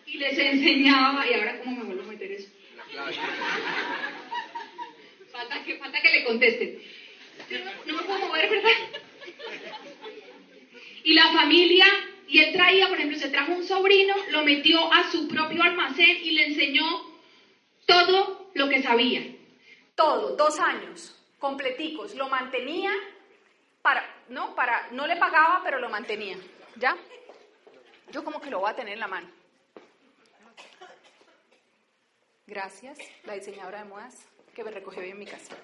y 0.08 0.18
les 0.18 0.38
enseñaba. 0.40 1.26
¿Y 1.30 1.36
ahora 1.36 1.60
cómo 1.60 1.78
me 1.78 1.84
vuelvo 1.84 2.04
a 2.04 2.08
meter 2.08 2.32
eso? 2.32 2.50
Falta 5.32 5.64
que, 5.64 5.78
falta 5.78 6.02
que 6.02 6.10
le 6.10 6.24
contesten. 6.24 6.80
No, 7.52 7.60
no 7.86 7.98
me 7.98 8.04
puedo 8.08 8.28
mover, 8.28 8.50
¿verdad? 8.50 8.72
Y 11.04 11.14
la 11.14 11.28
familia, 11.28 11.86
y 12.28 12.40
él 12.40 12.54
traía, 12.54 12.88
por 12.88 12.98
ejemplo, 12.98 13.18
se 13.18 13.30
trajo 13.30 13.54
un 13.54 13.64
sobrino, 13.64 14.14
lo 14.30 14.44
metió 14.44 14.92
a 14.92 15.10
su 15.10 15.28
propio 15.28 15.64
almacén 15.64 16.18
y 16.24 16.32
le 16.32 16.48
enseñó 16.48 16.86
todo 17.86 18.50
lo 18.54 18.68
que 18.68 18.84
sabía. 18.84 19.34
Todo, 19.96 20.36
dos 20.36 20.60
años, 20.60 21.16
completicos. 21.40 22.14
Lo 22.16 22.28
mantenía 22.28 22.92
para, 23.82 24.04
¿no? 24.28 24.54
Para, 24.56 24.90
no 24.92 25.08
le 25.08 25.16
pagaba, 25.16 25.62
pero 25.64 25.80
lo 25.80 25.90
mantenía. 25.90 26.38
¿Ya? 26.76 26.98
Yo 28.12 28.24
como 28.24 28.42
que 28.42 28.50
lo 28.50 28.60
voy 28.60 28.70
a 28.70 28.76
tener 28.76 28.94
en 28.94 29.00
la 29.00 29.08
mano. 29.08 29.30
Gracias, 32.46 32.98
la 33.24 33.34
diseñadora 33.34 33.80
de 33.80 33.90
modas 33.90 34.26
que 34.54 34.64
me 34.64 34.72
recogió 34.72 35.02
hoy 35.02 35.10
en 35.10 35.20
mi 35.20 35.26
casa. 35.26 35.56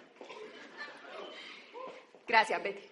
Gracias, 2.27 2.63
Betty. 2.63 2.83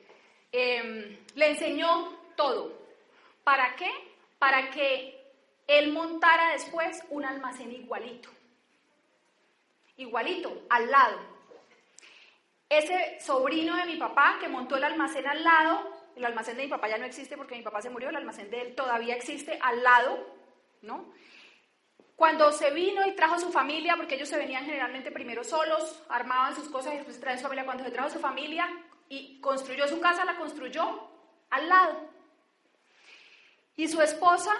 Em, 0.51 1.17
le 1.35 1.49
enseñó 1.49 2.17
todo. 2.35 2.80
¿Para 3.43 3.75
qué? 3.75 3.89
Para 4.39 4.69
que 4.69 5.19
él 5.67 5.91
montara 5.91 6.51
después 6.51 7.03
un 7.09 7.25
almacén 7.25 7.71
igualito 7.71 8.29
igualito, 10.01 10.65
al 10.69 10.89
lado. 10.89 11.17
Ese 12.69 13.19
sobrino 13.19 13.75
de 13.75 13.85
mi 13.85 13.97
papá 13.97 14.37
que 14.39 14.47
montó 14.47 14.77
el 14.77 14.83
almacén 14.83 15.27
al 15.27 15.43
lado, 15.43 15.89
el 16.15 16.25
almacén 16.25 16.57
de 16.57 16.63
mi 16.63 16.69
papá 16.69 16.87
ya 16.89 16.97
no 16.97 17.05
existe 17.05 17.37
porque 17.37 17.55
mi 17.55 17.63
papá 17.63 17.81
se 17.81 17.89
murió, 17.89 18.09
el 18.09 18.15
almacén 18.15 18.49
de 18.49 18.61
él 18.61 18.75
todavía 18.75 19.15
existe 19.15 19.59
al 19.61 19.83
lado, 19.83 20.17
¿no? 20.81 21.13
Cuando 22.15 22.51
se 22.51 22.71
vino 22.71 23.05
y 23.05 23.15
trajo 23.15 23.39
su 23.39 23.51
familia, 23.51 23.95
porque 23.97 24.15
ellos 24.15 24.29
se 24.29 24.37
venían 24.37 24.65
generalmente 24.65 25.11
primero 25.11 25.43
solos, 25.43 26.03
armaban 26.07 26.55
sus 26.55 26.69
cosas 26.69 26.93
y 26.93 26.97
después 26.97 27.19
traen 27.19 27.39
su 27.39 27.43
familia, 27.43 27.65
cuando 27.65 27.83
se 27.83 27.91
trajo 27.91 28.09
su 28.09 28.19
familia 28.19 28.69
y 29.09 29.39
construyó 29.41 29.87
su 29.87 29.99
casa, 29.99 30.23
la 30.23 30.37
construyó 30.37 31.09
al 31.49 31.67
lado. 31.67 32.10
Y 33.75 33.87
su 33.87 34.01
esposa, 34.01 34.51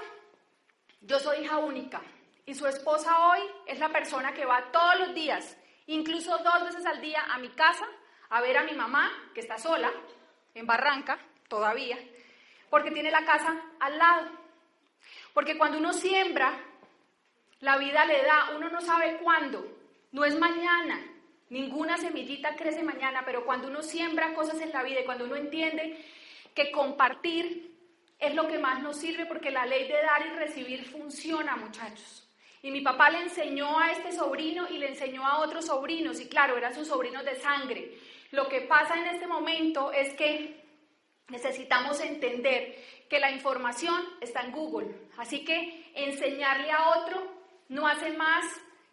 yo 1.02 1.20
soy 1.20 1.44
hija 1.44 1.58
única, 1.58 2.02
y 2.46 2.56
su 2.56 2.68
esposa 2.68 3.28
hoy 3.28 3.42
es 3.68 3.80
la 3.80 3.90
persona 3.90 4.34
que 4.34 4.46
va 4.46 4.72
todos 4.72 5.00
los 5.00 5.14
días, 5.14 5.58
incluso 5.88 6.38
dos 6.40 6.66
veces 6.66 6.86
al 6.86 7.02
día, 7.02 7.24
a 7.30 7.38
mi 7.38 7.50
casa 7.50 7.88
a 8.32 8.42
ver 8.42 8.58
a 8.58 8.64
mi 8.64 8.72
mamá, 8.72 9.12
que 9.34 9.42
está 9.42 9.58
sola, 9.58 9.92
en 10.56 10.66
Barranca, 10.66 11.20
todavía, 11.50 11.98
porque 12.70 12.90
tiene 12.90 13.12
la 13.12 13.26
casa 13.26 13.62
al 13.80 13.98
lado. 13.98 14.32
Porque 15.34 15.58
cuando 15.58 15.78
uno 15.78 15.92
siembra, 15.92 16.58
la 17.60 17.78
vida 17.78 18.06
le 18.06 18.24
da, 18.24 18.52
uno 18.56 18.70
no 18.70 18.80
sabe 18.80 19.18
cuándo, 19.18 19.78
no 20.14 20.24
es 20.24 20.40
mañana, 20.40 21.06
ninguna 21.50 21.98
semillita 21.98 22.56
crece 22.56 22.84
mañana, 22.84 23.24
pero 23.26 23.46
cuando 23.46 23.68
uno 23.68 23.84
siembra 23.84 24.34
cosas 24.34 24.62
en 24.62 24.72
la 24.72 24.82
vida 24.82 25.02
y 25.02 25.06
cuando 25.06 25.26
uno 25.26 25.36
entiende 25.36 26.02
que 26.56 26.72
compartir 26.72 27.71
es 28.22 28.36
lo 28.36 28.48
que 28.48 28.60
más 28.60 28.82
nos 28.82 28.98
sirve, 28.98 29.26
porque 29.26 29.50
la 29.52 29.66
ley 29.66 29.88
de 29.88 30.02
dar 30.02 30.26
y 30.26 30.30
recibir 30.30 30.86
funciona, 30.86 31.56
muchachos. 31.58 32.30
Y 32.62 32.70
mi 32.70 32.82
papá 32.82 33.10
le 33.10 33.22
enseñó 33.22 33.80
a 33.80 33.92
este 33.92 34.12
sobrino 34.12 34.68
y 34.70 34.78
le 34.78 34.90
enseñó 34.90 35.26
a 35.26 35.40
otros 35.40 35.66
sobrinos, 35.66 36.22
y 36.22 36.30
claro, 36.30 36.56
eran 36.56 36.76
sus 36.76 36.88
sobrinos 36.88 37.26
de 37.26 37.36
sangre. 37.36 37.98
Lo 38.30 38.48
que 38.48 38.62
pasa 38.62 38.96
en 38.96 39.08
este 39.08 39.26
momento 39.26 39.92
es 39.92 40.14
que 40.14 40.64
necesitamos 41.30 42.00
entender 42.00 42.78
que 43.10 43.20
la 43.20 43.32
información 43.32 44.02
está 44.22 44.42
en 44.42 44.52
Google. 44.52 44.96
Así 45.18 45.44
que 45.44 45.92
enseñarle 45.96 46.72
a 46.72 46.90
otro 46.90 47.22
no 47.70 47.88
hace 47.88 48.12
más 48.12 48.46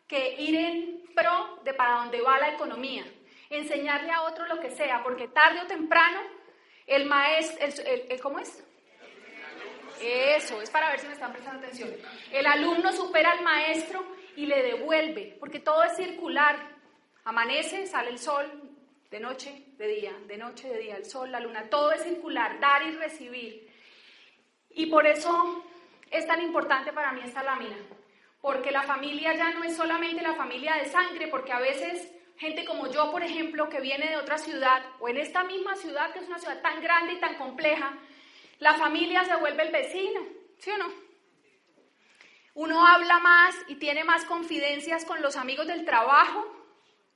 que 0.09 0.41
ir 0.41 0.57
en 0.57 1.03
pro 1.15 1.61
de 1.65 1.75
para 1.75 1.97
dónde 1.97 2.21
va 2.23 2.39
la 2.39 2.55
economía. 2.55 3.05
Enseñarle 3.51 4.11
a 4.11 4.23
otro 4.23 4.47
lo 4.47 4.59
que 4.59 4.71
sea, 4.71 5.03
porque 5.03 5.29
tarde 5.29 5.61
o 5.61 5.67
temprano 5.67 6.21
el 6.87 7.05
maestro, 7.05 7.85
el, 7.85 8.21
¿cómo 8.21 8.39
es? 8.39 8.65
Eso, 10.01 10.61
es 10.61 10.71
para 10.71 10.91
ver 10.91 11.01
si 11.01 11.07
me 11.07 11.15
están 11.15 11.33
prestando 11.33 11.59
atención. 11.59 11.91
El 12.33 12.47
alumno 12.47 12.93
supera 12.93 13.33
al 13.33 13.43
maestro 13.43 14.05
y 14.37 14.47
le 14.47 14.63
devuelve, 14.63 15.37
porque 15.41 15.61
todo 15.61 15.83
es 15.83 15.97
circular. 15.97 16.57
Amanece, 17.25 17.87
sale 17.87 18.11
el 18.11 18.19
sol, 18.19 18.47
de 19.11 19.21
noche, 19.21 19.65
de 19.77 19.87
día, 19.89 20.13
de 20.27 20.37
noche, 20.37 20.69
de 20.69 20.79
día, 20.79 20.97
el 20.97 21.05
sol, 21.05 21.33
la 21.33 21.41
luna, 21.41 21.69
todo 21.71 21.93
es 21.93 22.03
circular, 22.03 22.61
dar 22.61 22.83
y 22.83 22.93
recibir. 22.93 23.69
Y 24.71 24.87
por 24.87 25.07
eso 25.07 25.65
es 26.11 26.27
tan 26.27 26.43
importante 26.43 26.93
para 26.93 27.13
mí 27.13 27.21
esta 27.25 27.43
lámina, 27.43 27.77
porque 28.41 28.71
la 28.71 28.83
familia 28.83 29.35
ya 29.35 29.51
no 29.53 29.65
es 29.65 29.77
solamente 29.77 30.23
la 30.23 30.35
familia 30.35 30.75
de 30.75 30.87
sangre, 30.87 31.29
porque 31.29 31.53
a 31.53 31.59
veces 31.59 32.13
gente 32.37 32.65
como 32.65 32.87
yo, 32.87 33.11
por 33.11 33.23
ejemplo, 33.23 33.69
que 33.69 33.81
viene 33.81 34.11
de 34.11 34.17
otra 34.17 34.39
ciudad, 34.39 34.83
o 35.01 35.09
en 35.09 35.17
esta 35.17 35.43
misma 35.45 35.75
ciudad, 35.75 36.13
que 36.13 36.21
es 36.21 36.29
una 36.29 36.39
ciudad 36.39 36.61
tan 36.63 36.81
grande 36.81 37.15
y 37.15 37.21
tan 37.21 37.37
compleja, 37.37 37.99
la 38.59 38.75
familia 38.75 39.25
se 39.25 39.37
vuelve 39.37 39.63
el 39.63 39.73
vecino, 39.73 40.21
¿sí 40.59 40.71
o 40.71 40.79
no? 40.79 41.09
Uno 42.55 42.85
habla 42.85 43.21
más 43.21 43.55
y 43.69 43.77
tiene 43.77 44.03
más 44.03 44.25
confidencias 44.25 45.05
con 45.05 45.23
los 45.23 45.37
amigos 45.37 45.69
del 45.69 45.85
trabajo 45.85 46.45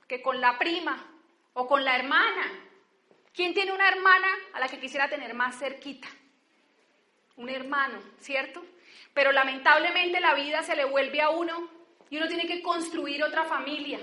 que 0.07 0.21
con 0.21 0.39
la 0.39 0.57
prima 0.57 1.05
o 1.53 1.67
con 1.67 1.83
la 1.83 1.97
hermana. 1.97 2.49
¿Quién 3.33 3.53
tiene 3.53 3.73
una 3.73 3.89
hermana 3.89 4.27
a 4.53 4.59
la 4.61 4.69
que 4.69 4.79
quisiera 4.79 5.09
tener 5.09 5.33
más 5.33 5.59
cerquita? 5.59 6.07
Un 7.35 7.49
hermano, 7.49 7.99
¿cierto? 8.19 8.63
Pero 9.13 9.31
lamentablemente 9.31 10.21
la 10.21 10.33
vida 10.33 10.63
se 10.63 10.75
le 10.75 10.85
vuelve 10.85 11.21
a 11.21 11.29
uno 11.29 11.69
y 12.09 12.17
uno 12.17 12.27
tiene 12.27 12.47
que 12.47 12.61
construir 12.61 13.23
otra 13.23 13.43
familia. 13.43 13.99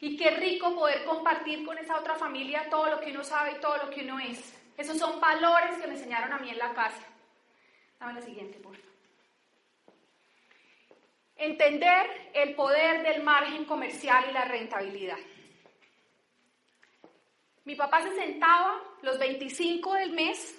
Y 0.00 0.16
qué 0.16 0.32
rico 0.32 0.74
poder 0.74 1.04
compartir 1.04 1.64
con 1.64 1.78
esa 1.78 1.96
otra 1.96 2.16
familia 2.16 2.68
todo 2.68 2.90
lo 2.90 3.00
que 3.00 3.10
uno 3.10 3.24
sabe 3.24 3.52
y 3.52 3.60
todo 3.60 3.78
lo 3.78 3.90
que 3.90 4.02
uno 4.02 4.18
es. 4.18 4.57
Esos 4.78 4.96
son 4.96 5.20
valores 5.20 5.76
que 5.76 5.88
me 5.88 5.94
enseñaron 5.94 6.32
a 6.32 6.38
mí 6.38 6.50
en 6.50 6.58
la 6.58 6.72
casa. 6.72 7.02
Dame 7.98 8.14
la 8.14 8.22
siguiente, 8.22 8.58
por 8.60 8.76
favor. 8.76 8.88
Entender 11.36 12.30
el 12.32 12.54
poder 12.54 13.02
del 13.02 13.22
margen 13.24 13.64
comercial 13.64 14.26
y 14.30 14.32
la 14.32 14.44
rentabilidad. 14.44 15.18
Mi 17.64 17.74
papá 17.74 18.02
se 18.02 18.14
sentaba 18.14 18.80
los 19.02 19.18
25 19.18 19.94
del 19.94 20.12
mes, 20.12 20.56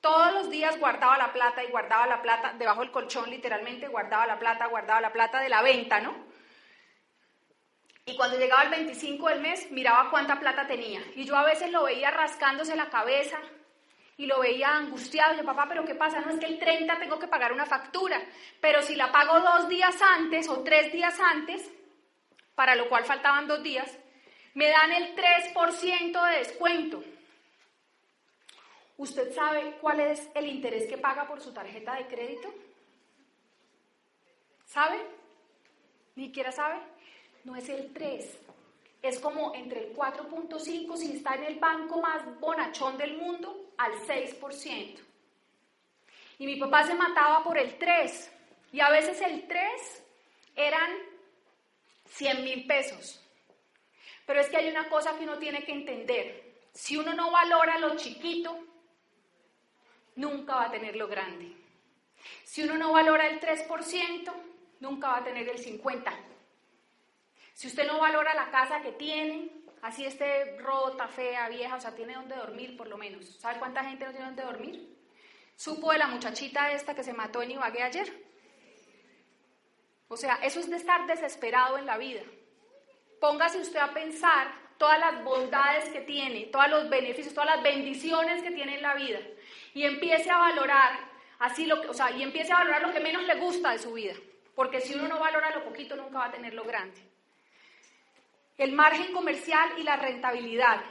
todos 0.00 0.32
los 0.32 0.50
días 0.50 0.78
guardaba 0.78 1.18
la 1.18 1.32
plata 1.32 1.62
y 1.62 1.70
guardaba 1.70 2.06
la 2.06 2.22
plata 2.22 2.54
debajo 2.54 2.80
del 2.80 2.92
colchón, 2.92 3.28
literalmente 3.28 3.88
guardaba 3.88 4.26
la 4.26 4.38
plata, 4.38 4.66
guardaba 4.66 5.00
la 5.00 5.12
plata 5.12 5.40
de 5.40 5.48
la 5.48 5.62
venta, 5.62 6.00
¿no? 6.00 6.27
Y 8.08 8.16
cuando 8.16 8.38
llegaba 8.38 8.62
el 8.62 8.70
25 8.70 9.28
del 9.28 9.42
mes, 9.42 9.70
miraba 9.70 10.08
cuánta 10.10 10.40
plata 10.40 10.66
tenía. 10.66 11.02
Y 11.14 11.26
yo 11.26 11.36
a 11.36 11.44
veces 11.44 11.70
lo 11.70 11.84
veía 11.84 12.10
rascándose 12.10 12.74
la 12.74 12.88
cabeza 12.88 13.38
y 14.16 14.24
lo 14.24 14.40
veía 14.40 14.76
angustiado. 14.76 15.36
Yo, 15.36 15.44
papá, 15.44 15.66
¿pero 15.68 15.84
qué 15.84 15.94
pasa? 15.94 16.22
No 16.22 16.30
es 16.30 16.38
que 16.38 16.46
el 16.46 16.58
30 16.58 16.98
tengo 16.98 17.18
que 17.18 17.28
pagar 17.28 17.52
una 17.52 17.66
factura, 17.66 18.18
pero 18.62 18.80
si 18.80 18.96
la 18.96 19.12
pago 19.12 19.38
dos 19.40 19.68
días 19.68 19.94
antes 20.00 20.48
o 20.48 20.62
tres 20.62 20.90
días 20.90 21.20
antes, 21.20 21.70
para 22.54 22.74
lo 22.74 22.88
cual 22.88 23.04
faltaban 23.04 23.46
dos 23.46 23.62
días, 23.62 23.98
me 24.54 24.70
dan 24.70 24.90
el 24.90 25.14
3% 25.14 26.30
de 26.30 26.38
descuento. 26.38 27.04
¿Usted 28.96 29.34
sabe 29.34 29.76
cuál 29.82 30.00
es 30.00 30.30
el 30.34 30.46
interés 30.46 30.88
que 30.88 30.96
paga 30.96 31.28
por 31.28 31.42
su 31.42 31.52
tarjeta 31.52 31.94
de 31.96 32.06
crédito? 32.06 32.48
¿Sabe? 34.64 34.98
¿Ni 36.16 36.28
siquiera 36.28 36.50
sabe? 36.50 36.80
No 37.48 37.56
es 37.56 37.66
el 37.70 37.94
3. 37.94 38.38
Es 39.00 39.18
como 39.20 39.54
entre 39.54 39.86
el 39.86 39.96
4.5 39.96 40.96
si 40.98 41.16
está 41.16 41.34
en 41.34 41.44
el 41.44 41.58
banco 41.58 41.98
más 41.98 42.38
bonachón 42.38 42.98
del 42.98 43.16
mundo 43.16 43.72
al 43.78 43.92
6%. 43.92 44.98
Y 46.40 46.44
mi 46.44 46.56
papá 46.56 46.84
se 46.84 46.92
mataba 46.92 47.42
por 47.42 47.56
el 47.56 47.78
3. 47.78 48.32
Y 48.72 48.80
a 48.80 48.90
veces 48.90 49.18
el 49.22 49.48
3 49.48 50.04
eran 50.56 50.90
100 52.10 52.44
mil 52.44 52.66
pesos. 52.66 53.18
Pero 54.26 54.40
es 54.40 54.50
que 54.50 54.58
hay 54.58 54.68
una 54.68 54.90
cosa 54.90 55.16
que 55.16 55.24
uno 55.24 55.38
tiene 55.38 55.64
que 55.64 55.72
entender. 55.72 56.66
Si 56.74 56.98
uno 56.98 57.14
no 57.14 57.30
valora 57.30 57.78
lo 57.78 57.96
chiquito, 57.96 58.58
nunca 60.16 60.54
va 60.54 60.66
a 60.66 60.70
tener 60.70 60.96
lo 60.96 61.08
grande. 61.08 61.56
Si 62.44 62.62
uno 62.62 62.76
no 62.76 62.92
valora 62.92 63.26
el 63.26 63.40
3%, 63.40 64.32
nunca 64.80 65.08
va 65.08 65.16
a 65.16 65.24
tener 65.24 65.48
el 65.48 65.56
50%. 65.56 66.37
Si 67.58 67.66
usted 67.66 67.88
no 67.88 67.98
valora 67.98 68.34
la 68.34 68.52
casa 68.52 68.80
que 68.82 68.92
tiene, 68.92 69.50
así 69.82 70.06
esté 70.06 70.58
rota, 70.60 71.08
fea, 71.08 71.48
vieja, 71.48 71.74
o 71.74 71.80
sea, 71.80 71.92
tiene 71.92 72.14
donde 72.14 72.36
dormir 72.36 72.76
por 72.76 72.86
lo 72.86 72.96
menos. 72.96 73.26
¿Sabe 73.40 73.58
cuánta 73.58 73.82
gente 73.82 74.04
no 74.04 74.12
tiene 74.12 74.26
donde 74.26 74.44
dormir? 74.44 74.96
¿Supo 75.56 75.90
de 75.90 75.98
la 75.98 76.06
muchachita 76.06 76.70
esta 76.70 76.94
que 76.94 77.02
se 77.02 77.12
mató 77.12 77.42
en 77.42 77.50
Ibagué 77.50 77.82
ayer? 77.82 78.12
O 80.06 80.16
sea, 80.16 80.38
eso 80.40 80.60
es 80.60 80.70
de 80.70 80.76
estar 80.76 81.04
desesperado 81.08 81.78
en 81.78 81.86
la 81.86 81.98
vida. 81.98 82.20
Póngase 83.20 83.58
usted 83.58 83.80
a 83.80 83.92
pensar 83.92 84.52
todas 84.78 85.00
las 85.00 85.24
bondades 85.24 85.88
que 85.88 86.02
tiene, 86.02 86.44
todos 86.52 86.70
los 86.70 86.88
beneficios, 86.88 87.34
todas 87.34 87.56
las 87.56 87.64
bendiciones 87.64 88.40
que 88.40 88.52
tiene 88.52 88.76
en 88.76 88.82
la 88.82 88.94
vida 88.94 89.18
y 89.74 89.82
empiece 89.82 90.30
a 90.30 90.38
valorar 90.38 90.96
así 91.40 91.66
lo 91.66 91.80
que, 91.80 91.88
o 91.88 91.94
sea, 91.94 92.12
y 92.12 92.22
empiece 92.22 92.52
a 92.52 92.58
valorar 92.58 92.82
lo 92.82 92.92
que 92.92 93.00
menos 93.00 93.24
le 93.24 93.34
gusta 93.34 93.72
de 93.72 93.80
su 93.80 93.94
vida, 93.94 94.14
porque 94.54 94.80
si 94.80 94.94
uno 94.94 95.08
no 95.08 95.18
valora 95.18 95.50
lo 95.56 95.64
poquito 95.64 95.96
nunca 95.96 96.18
va 96.18 96.26
a 96.26 96.30
tener 96.30 96.54
lo 96.54 96.62
grande. 96.62 97.17
El 98.58 98.72
margen 98.72 99.12
comercial 99.12 99.70
y 99.78 99.82
la 99.82 99.96
rentabilidad. 99.96 100.82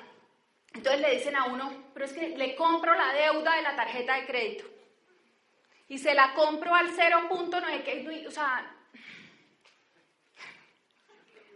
Entonces 0.73 1.01
le 1.01 1.15
dicen 1.15 1.35
a 1.35 1.45
uno, 1.45 1.91
pero 1.93 2.05
es 2.05 2.13
que 2.13 2.29
le 2.29 2.55
compro 2.55 2.95
la 2.95 3.13
deuda 3.13 3.55
de 3.55 3.61
la 3.61 3.75
tarjeta 3.75 4.15
de 4.15 4.25
crédito 4.25 4.65
y 5.87 5.97
se 5.97 6.13
la 6.13 6.33
compro 6.33 6.73
al 6.73 6.89
0.9, 6.89 8.27
o 8.27 8.31
sea, 8.31 8.75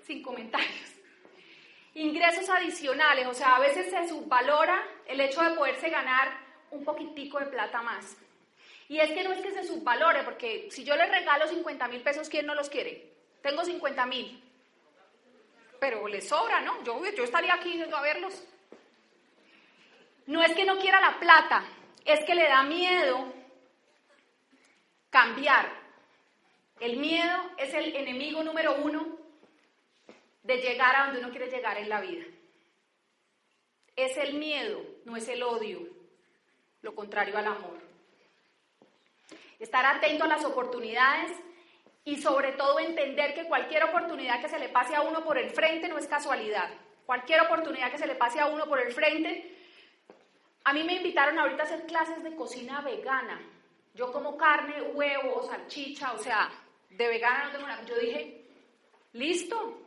sin 0.06 0.22
comentarios. 0.22 0.92
Ingresos 1.94 2.50
adicionales, 2.50 3.28
o 3.28 3.34
sea, 3.34 3.58
a 3.58 3.60
veces 3.60 3.90
se 3.92 4.08
subvalora 4.08 4.82
el 5.08 5.20
hecho 5.20 5.42
de 5.42 5.56
poderse 5.56 5.90
ganar 5.90 6.30
un 6.72 6.86
poquitico 6.86 7.40
de 7.40 7.48
plata 7.48 7.82
más. 7.82 8.18
Y 8.88 9.00
es 9.00 9.12
que 9.12 9.24
no 9.24 9.34
es 9.34 9.42
que 9.42 9.52
se 9.52 9.64
subvalore, 9.64 10.24
porque 10.24 10.70
si 10.72 10.84
yo 10.84 10.96
le 10.96 11.06
regalo 11.06 11.48
50 11.48 11.88
mil 11.90 12.02
pesos, 12.02 12.30
¿quién 12.30 12.46
no 12.46 12.56
los 12.56 12.70
quiere? 12.70 13.12
Tengo 13.42 13.66
50 13.66 14.06
mil. 14.06 14.42
Pero 15.82 16.08
le 16.08 16.22
sobra, 16.22 16.62
¿no? 16.62 16.84
Yo, 16.84 17.02
yo 17.18 17.24
estaría 17.24 17.56
aquí 17.56 17.82
a 17.82 18.02
verlos. 18.02 18.44
No 20.28 20.44
es 20.44 20.54
que 20.54 20.64
no 20.64 20.78
quiera 20.78 21.02
la 21.02 21.20
plata, 21.20 21.66
es 22.06 22.24
que 22.24 22.36
le 22.36 22.48
da 22.48 22.62
miedo 22.62 23.34
cambiar. 25.10 25.74
El 26.80 26.98
miedo 26.98 27.36
es 27.58 27.74
el 27.74 27.96
enemigo 27.96 28.44
número 28.44 28.76
uno 28.76 29.18
de 30.44 30.58
llegar 30.58 30.96
a 30.96 31.06
donde 31.06 31.20
uno 31.22 31.32
quiere 31.32 31.50
llegar 31.50 31.80
en 31.80 31.90
la 31.90 32.00
vida. 32.00 32.26
Es 33.96 34.16
el 34.18 34.36
miedo, 34.36 34.86
no 35.06 35.16
es 35.16 35.28
el 35.30 35.42
odio, 35.42 35.80
lo 36.84 36.94
contrario 36.94 37.36
al 37.40 37.48
amor. 37.48 37.82
Estar 39.58 39.84
atento 39.84 40.26
a 40.26 40.28
las 40.28 40.46
oportunidades 40.46 41.32
y 42.04 42.18
sobre 42.18 42.54
todo 42.54 42.80
entender 42.80 43.34
que 43.34 43.46
cualquier 43.46 43.84
oportunidad 43.84 44.42
que 44.42 44.50
se 44.50 44.60
le 44.60 44.70
pase 44.70 44.96
a 44.96 45.02
uno 45.02 45.24
por 45.24 45.38
el 45.38 45.52
frente 45.52 45.88
no 45.88 45.98
es 45.98 46.08
casualidad. 46.08 46.70
Cualquier 47.06 47.42
oportunidad 47.42 47.92
que 47.92 47.98
se 47.98 48.08
le 48.08 48.16
pase 48.16 48.40
a 48.40 48.48
uno 48.48 48.66
por 48.66 48.80
el 48.80 48.92
frente. 48.92 49.56
A 50.64 50.74
mí 50.74 50.84
me 50.84 50.96
invitaron 50.96 51.38
ahorita 51.38 51.64
a 51.64 51.66
hacer 51.66 51.86
clases 51.86 52.24
de 52.24 52.36
cocina 52.36 52.82
vegana. 52.82 53.40
Yo 53.94 54.12
como 54.12 54.38
carne, 54.38 54.82
huevo, 54.82 55.44
salchicha, 55.44 56.14
o 56.14 56.18
sea, 56.18 56.50
de 56.90 57.08
vegana 57.08 57.46
no 57.46 57.52
tengo 57.52 57.68
nada. 57.68 57.84
Yo 57.86 57.98
dije, 57.98 58.46
listo, 59.14 59.80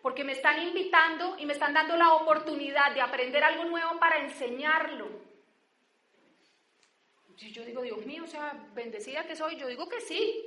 porque 0.00 0.24
me 0.24 0.32
están 0.32 0.62
invitando 0.62 1.36
y 1.38 1.46
me 1.46 1.54
están 1.54 1.74
dando 1.74 1.96
la 1.96 2.14
oportunidad 2.14 2.94
de 2.94 3.00
aprender 3.00 3.42
algo 3.42 3.64
nuevo 3.64 3.98
para 3.98 4.18
enseñarlo. 4.18 5.08
Yo 7.36 7.64
digo, 7.64 7.82
Dios 7.82 8.04
mío, 8.06 8.24
o 8.24 8.26
sea, 8.28 8.54
bendecida 8.74 9.26
que 9.26 9.34
soy, 9.34 9.56
yo 9.56 9.66
digo 9.66 9.88
que 9.88 10.00
sí, 10.00 10.46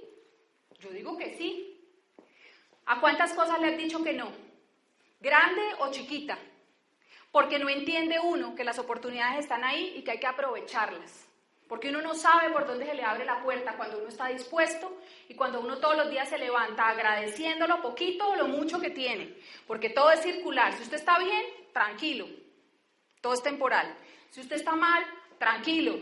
yo 0.80 0.90
digo 0.92 1.18
que 1.18 1.38
sí. 1.38 1.74
¿A 2.86 3.00
cuántas 3.02 3.34
cosas 3.34 3.60
le 3.60 3.68
has 3.68 3.78
dicho 3.78 4.04
que 4.04 4.14
no? 4.14 4.32
¿Grande 5.20 5.62
o 5.80 5.92
chiquita? 5.92 6.38
Porque 7.32 7.60
no 7.60 7.70
entiende 7.70 8.20
uno 8.20 8.56
que 8.56 8.64
las 8.64 8.80
oportunidades 8.80 9.40
están 9.40 9.64
ahí 9.64 9.94
y 9.96 10.04
que 10.04 10.12
hay 10.12 10.20
que 10.20 10.28
aprovecharlas. 10.28 11.28
Porque 11.68 11.90
uno 11.90 12.02
no 12.02 12.16
sabe 12.16 12.50
por 12.52 12.66
dónde 12.66 12.86
se 12.86 12.94
le 12.94 13.04
abre 13.04 13.26
la 13.26 13.44
puerta 13.44 13.76
cuando 13.76 13.98
uno 13.98 14.08
está 14.08 14.28
dispuesto 14.28 15.02
y 15.28 15.36
cuando 15.36 15.60
uno 15.60 15.80
todos 15.80 15.98
los 15.98 16.10
días 16.10 16.30
se 16.30 16.38
levanta 16.38 16.88
agradeciendo 16.88 17.68
lo 17.68 17.82
poquito 17.82 18.30
o 18.30 18.36
lo 18.38 18.48
mucho 18.48 18.80
que 18.80 18.90
tiene. 18.90 19.36
Porque 19.66 19.90
todo 19.90 20.12
es 20.12 20.22
circular. 20.22 20.74
Si 20.74 20.84
usted 20.84 20.96
está 20.96 21.20
bien, 21.20 21.44
tranquilo. 21.74 22.28
Todo 23.20 23.34
es 23.34 23.44
temporal. 23.44 23.94
Si 24.30 24.40
usted 24.40 24.56
está 24.56 24.76
mal, 24.76 25.04
tranquilo. 25.38 25.98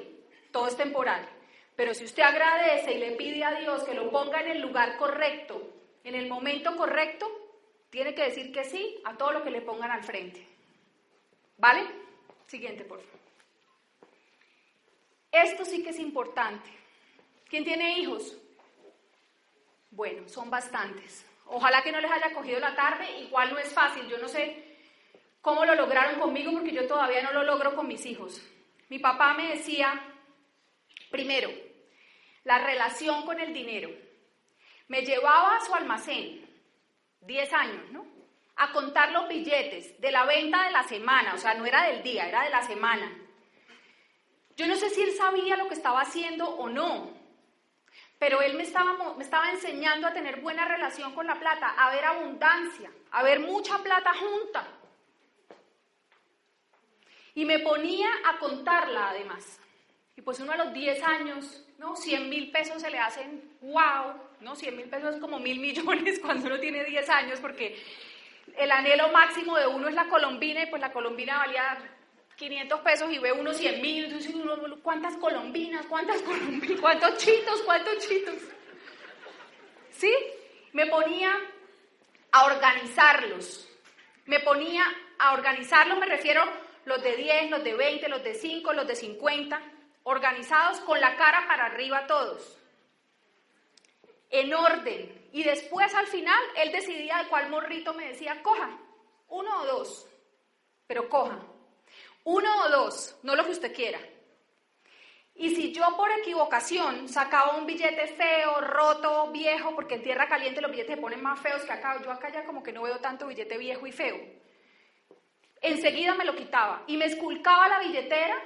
Todo 0.51 0.67
es 0.67 0.77
temporal. 0.77 1.27
Pero 1.75 1.93
si 1.93 2.05
usted 2.05 2.23
agradece 2.23 2.93
y 2.93 2.99
le 2.99 3.11
pide 3.11 3.43
a 3.43 3.59
Dios 3.59 3.83
que 3.83 3.93
lo 3.93 4.09
ponga 4.09 4.41
en 4.41 4.51
el 4.51 4.61
lugar 4.61 4.97
correcto, 4.97 5.61
en 6.03 6.15
el 6.15 6.29
momento 6.29 6.75
correcto, 6.77 7.27
tiene 7.89 8.13
que 8.13 8.23
decir 8.23 8.51
que 8.51 8.63
sí 8.63 9.01
a 9.03 9.15
todo 9.17 9.31
lo 9.31 9.43
que 9.43 9.51
le 9.51 9.61
pongan 9.61 9.91
al 9.91 10.03
frente. 10.03 10.45
¿Vale? 11.57 11.85
Siguiente, 12.47 12.83
por 12.85 13.01
favor. 13.01 13.19
Esto 15.31 15.65
sí 15.65 15.83
que 15.83 15.89
es 15.89 15.99
importante. 15.99 16.69
¿Quién 17.49 17.63
tiene 17.63 17.99
hijos? 17.99 18.37
Bueno, 19.91 20.27
son 20.29 20.49
bastantes. 20.49 21.25
Ojalá 21.47 21.81
que 21.81 21.91
no 21.91 21.99
les 21.99 22.11
haya 22.11 22.33
cogido 22.33 22.59
la 22.59 22.75
tarde, 22.75 23.19
igual 23.19 23.51
no 23.51 23.59
es 23.59 23.73
fácil. 23.73 24.07
Yo 24.07 24.17
no 24.17 24.27
sé 24.27 24.77
cómo 25.41 25.65
lo 25.65 25.75
lograron 25.75 26.19
conmigo 26.19 26.51
porque 26.51 26.71
yo 26.71 26.87
todavía 26.87 27.21
no 27.21 27.33
lo 27.33 27.43
logro 27.43 27.75
con 27.75 27.87
mis 27.87 28.05
hijos. 28.05 28.41
Mi 28.89 28.99
papá 28.99 29.33
me 29.33 29.49
decía, 29.49 30.01
primero, 31.09 31.51
la 32.43 32.59
relación 32.59 33.25
con 33.25 33.39
el 33.39 33.53
dinero. 33.53 33.89
Me 34.87 35.01
llevaba 35.01 35.57
a 35.57 35.65
su 35.65 35.73
almacén, 35.73 36.47
10 37.21 37.53
años, 37.53 37.91
¿no? 37.91 38.05
A 38.57 38.71
contar 38.71 39.11
los 39.11 39.27
billetes 39.27 39.99
de 39.99 40.11
la 40.11 40.25
venta 40.25 40.65
de 40.65 40.71
la 40.71 40.83
semana, 40.83 41.33
o 41.33 41.37
sea, 41.37 41.55
no 41.55 41.65
era 41.65 41.83
del 41.87 42.03
día, 42.03 42.27
era 42.27 42.43
de 42.43 42.51
la 42.51 42.61
semana. 42.61 43.11
Yo 44.55 44.67
no 44.67 44.75
sé 44.75 44.89
si 44.89 45.01
él 45.01 45.11
sabía 45.11 45.57
lo 45.57 45.67
que 45.67 45.73
estaba 45.73 46.01
haciendo 46.01 46.47
o 46.47 46.69
no, 46.69 47.11
pero 48.17 48.41
él 48.41 48.55
me 48.55 48.63
estaba, 48.63 49.15
me 49.15 49.23
estaba 49.23 49.51
enseñando 49.51 50.07
a 50.07 50.13
tener 50.13 50.39
buena 50.39 50.65
relación 50.65 51.13
con 51.13 51.27
la 51.27 51.37
plata, 51.39 51.75
a 51.77 51.89
ver 51.91 52.05
abundancia, 52.05 52.91
a 53.11 53.23
ver 53.23 53.41
mucha 53.41 53.79
plata 53.79 54.13
junta. 54.13 54.67
Y 57.33 57.43
me 57.43 57.59
ponía 57.59 58.09
a 58.25 58.37
contarla 58.37 59.09
además. 59.09 59.59
Y 60.17 60.21
pues 60.21 60.39
uno 60.39 60.53
a 60.53 60.57
los 60.57 60.73
10 60.73 61.03
años, 61.03 61.65
¿no? 61.77 61.95
100 61.95 62.29
mil 62.29 62.51
pesos 62.51 62.81
se 62.81 62.89
le 62.89 62.99
hacen, 62.99 63.57
wow, 63.61 64.13
¿no? 64.39 64.55
100 64.55 64.77
mil 64.77 64.89
pesos 64.89 65.15
es 65.15 65.21
como 65.21 65.39
mil 65.39 65.59
millones 65.59 66.19
cuando 66.23 66.47
uno 66.47 66.59
tiene 66.59 66.85
10 66.85 67.09
años, 67.09 67.39
porque 67.39 67.77
el 68.57 68.71
anhelo 68.71 69.09
máximo 69.09 69.57
de 69.57 69.67
uno 69.67 69.89
es 69.89 69.95
la 69.95 70.07
colombina 70.07 70.63
y 70.63 70.67
pues 70.67 70.81
la 70.81 70.93
colombina 70.93 71.39
valía 71.39 71.77
500 72.37 72.79
pesos 72.81 73.11
y 73.11 73.17
ve 73.17 73.31
uno 73.31 73.53
100 73.53 73.81
mil, 73.81 74.05
entonces 74.05 74.33
uno, 74.33 74.57
¿cuántas 74.81 75.17
colombinas? 75.17 75.85
¿Cuántas 75.87 76.21
colombinas? 76.21 76.79
¿Cuántos 76.79 77.17
chitos? 77.17 77.61
¿Cuántos 77.63 78.07
chitos? 78.07 78.35
¿Sí? 79.91 80.13
Me 80.73 80.85
ponía 80.87 81.33
a 82.31 82.45
organizarlos. 82.45 83.69
Me 84.25 84.39
ponía 84.39 84.83
a 85.19 85.33
organizarlos, 85.33 85.97
me 85.97 86.05
refiero 86.05 86.43
los 86.85 87.01
de 87.01 87.15
10, 87.15 87.51
los 87.51 87.63
de 87.63 87.73
20, 87.73 88.09
los 88.09 88.23
de 88.23 88.33
5, 88.33 88.73
los 88.73 88.87
de 88.87 88.95
50, 88.95 89.61
organizados 90.05 90.79
con 90.81 91.01
la 91.01 91.15
cara 91.15 91.45
para 91.47 91.65
arriba 91.65 92.07
todos. 92.07 92.57
En 94.29 94.53
orden. 94.53 95.29
Y 95.33 95.43
después 95.43 95.93
al 95.93 96.07
final 96.07 96.41
él 96.55 96.71
decidía 96.71 97.17
de 97.17 97.27
cuál 97.27 97.49
morrito 97.49 97.93
me 97.93 98.09
decía, 98.09 98.41
coja, 98.41 98.69
uno 99.29 99.61
o 99.61 99.65
dos, 99.65 100.07
pero 100.87 101.09
coja. 101.09 101.39
Uno 102.23 102.49
o 102.63 102.69
dos, 102.69 103.17
no 103.23 103.35
lo 103.35 103.45
que 103.45 103.51
usted 103.51 103.73
quiera. 103.73 103.99
Y 105.33 105.53
si 105.55 105.73
yo 105.73 105.83
por 105.97 106.09
equivocación 106.11 107.09
sacaba 107.09 107.57
un 107.57 107.65
billete 107.65 108.07
feo, 108.07 108.61
roto, 108.61 109.31
viejo, 109.31 109.75
porque 109.75 109.95
en 109.95 110.03
tierra 110.03 110.27
caliente 110.27 110.61
los 110.61 110.71
billetes 110.71 110.95
se 110.95 111.01
ponen 111.01 111.21
más 111.21 111.39
feos 111.41 111.63
que 111.63 111.73
acá, 111.73 111.99
yo 112.01 112.11
acá 112.11 112.29
ya 112.29 112.45
como 112.45 112.63
que 112.63 112.71
no 112.71 112.83
veo 112.83 112.99
tanto 112.99 113.27
billete 113.27 113.57
viejo 113.57 113.85
y 113.85 113.91
feo. 113.91 114.17
enseguida 115.61 116.13
me 116.13 116.25
lo 116.25 116.35
quitaba 116.35 116.83
y 116.87 116.95
me 116.95 117.05
esculcaba 117.05 117.67
la 117.67 117.79
billetera 117.79 118.37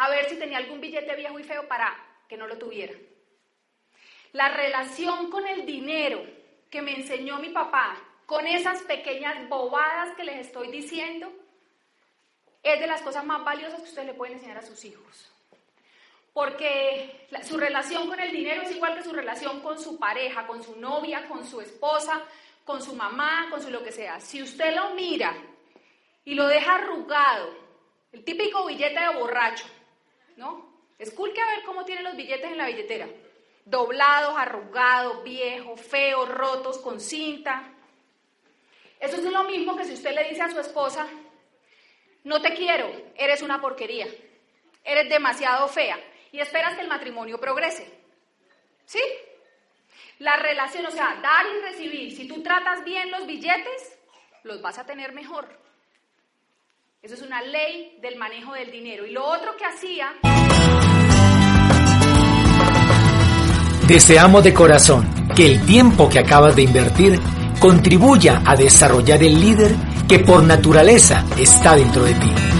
a 0.00 0.08
ver 0.08 0.30
si 0.30 0.36
tenía 0.36 0.56
algún 0.56 0.80
billete 0.80 1.14
viejo 1.14 1.38
y 1.38 1.44
feo 1.44 1.68
para 1.68 1.94
que 2.26 2.38
no 2.38 2.46
lo 2.46 2.56
tuviera. 2.56 2.94
La 4.32 4.48
relación 4.48 5.30
con 5.30 5.46
el 5.46 5.66
dinero 5.66 6.24
que 6.70 6.80
me 6.80 6.94
enseñó 6.94 7.38
mi 7.38 7.50
papá, 7.50 8.00
con 8.24 8.46
esas 8.46 8.80
pequeñas 8.84 9.46
bobadas 9.50 10.16
que 10.16 10.24
les 10.24 10.46
estoy 10.46 10.70
diciendo, 10.70 11.30
es 12.62 12.80
de 12.80 12.86
las 12.86 13.02
cosas 13.02 13.26
más 13.26 13.44
valiosas 13.44 13.82
que 13.82 13.88
ustedes 13.88 14.06
le 14.06 14.14
pueden 14.14 14.36
enseñar 14.36 14.56
a 14.56 14.62
sus 14.62 14.82
hijos. 14.86 15.30
Porque 16.32 17.26
su 17.42 17.58
relación 17.58 18.08
con 18.08 18.18
el 18.20 18.32
dinero 18.32 18.62
es 18.62 18.70
igual 18.70 18.96
que 18.96 19.04
su 19.04 19.12
relación 19.12 19.60
con 19.60 19.78
su 19.78 19.98
pareja, 19.98 20.46
con 20.46 20.62
su 20.62 20.80
novia, 20.80 21.28
con 21.28 21.44
su 21.44 21.60
esposa, 21.60 22.22
con 22.64 22.80
su 22.80 22.94
mamá, 22.94 23.48
con 23.50 23.60
su 23.60 23.70
lo 23.70 23.84
que 23.84 23.92
sea. 23.92 24.18
Si 24.18 24.42
usted 24.42 24.74
lo 24.74 24.94
mira 24.94 25.36
y 26.24 26.34
lo 26.34 26.46
deja 26.46 26.76
arrugado, 26.76 27.54
el 28.12 28.24
típico 28.24 28.64
billete 28.64 28.98
de 28.98 29.18
borracho, 29.18 29.66
¿no? 30.40 30.72
Esculque 30.98 31.38
a 31.38 31.54
ver 31.54 31.62
cómo 31.64 31.84
tiene 31.84 32.02
los 32.02 32.16
billetes 32.16 32.50
en 32.50 32.56
la 32.56 32.66
billetera. 32.66 33.06
Doblados, 33.66 34.34
arrugados, 34.36 35.22
viejos, 35.22 35.78
feos, 35.80 36.28
rotos, 36.30 36.78
con 36.78 36.98
cinta. 36.98 37.62
Eso 38.98 39.16
es 39.16 39.22
lo 39.22 39.44
mismo 39.44 39.76
que 39.76 39.84
si 39.84 39.92
usted 39.92 40.14
le 40.14 40.30
dice 40.30 40.42
a 40.42 40.50
su 40.50 40.58
esposa, 40.58 41.06
no 42.24 42.40
te 42.40 42.54
quiero, 42.54 42.90
eres 43.16 43.42
una 43.42 43.60
porquería, 43.60 44.06
eres 44.82 45.08
demasiado 45.10 45.68
fea 45.68 45.98
y 46.32 46.40
esperas 46.40 46.74
que 46.74 46.82
el 46.82 46.88
matrimonio 46.88 47.38
progrese. 47.38 47.86
¿Sí? 48.86 49.02
La 50.18 50.36
relación, 50.36 50.86
o 50.86 50.90
sea, 50.90 51.18
dar 51.22 51.46
y 51.46 51.60
recibir, 51.60 52.16
si 52.16 52.26
tú 52.26 52.42
tratas 52.42 52.82
bien 52.82 53.10
los 53.10 53.26
billetes, 53.26 53.98
los 54.42 54.60
vas 54.62 54.78
a 54.78 54.86
tener 54.86 55.12
mejor. 55.12 55.48
Eso 57.02 57.14
es 57.14 57.22
una 57.22 57.40
ley 57.40 57.96
del 58.02 58.16
manejo 58.16 58.52
del 58.52 58.70
dinero. 58.70 59.06
Y 59.06 59.10
lo 59.12 59.24
otro 59.24 59.56
que 59.56 59.64
hacía... 59.64 60.12
Deseamos 63.88 64.44
de 64.44 64.52
corazón 64.52 65.08
que 65.34 65.46
el 65.46 65.64
tiempo 65.64 66.10
que 66.10 66.18
acabas 66.18 66.54
de 66.56 66.64
invertir 66.64 67.18
contribuya 67.58 68.42
a 68.44 68.54
desarrollar 68.54 69.22
el 69.22 69.40
líder 69.40 69.74
que 70.06 70.18
por 70.18 70.42
naturaleza 70.42 71.24
está 71.38 71.74
dentro 71.74 72.04
de 72.04 72.12
ti. 72.12 72.59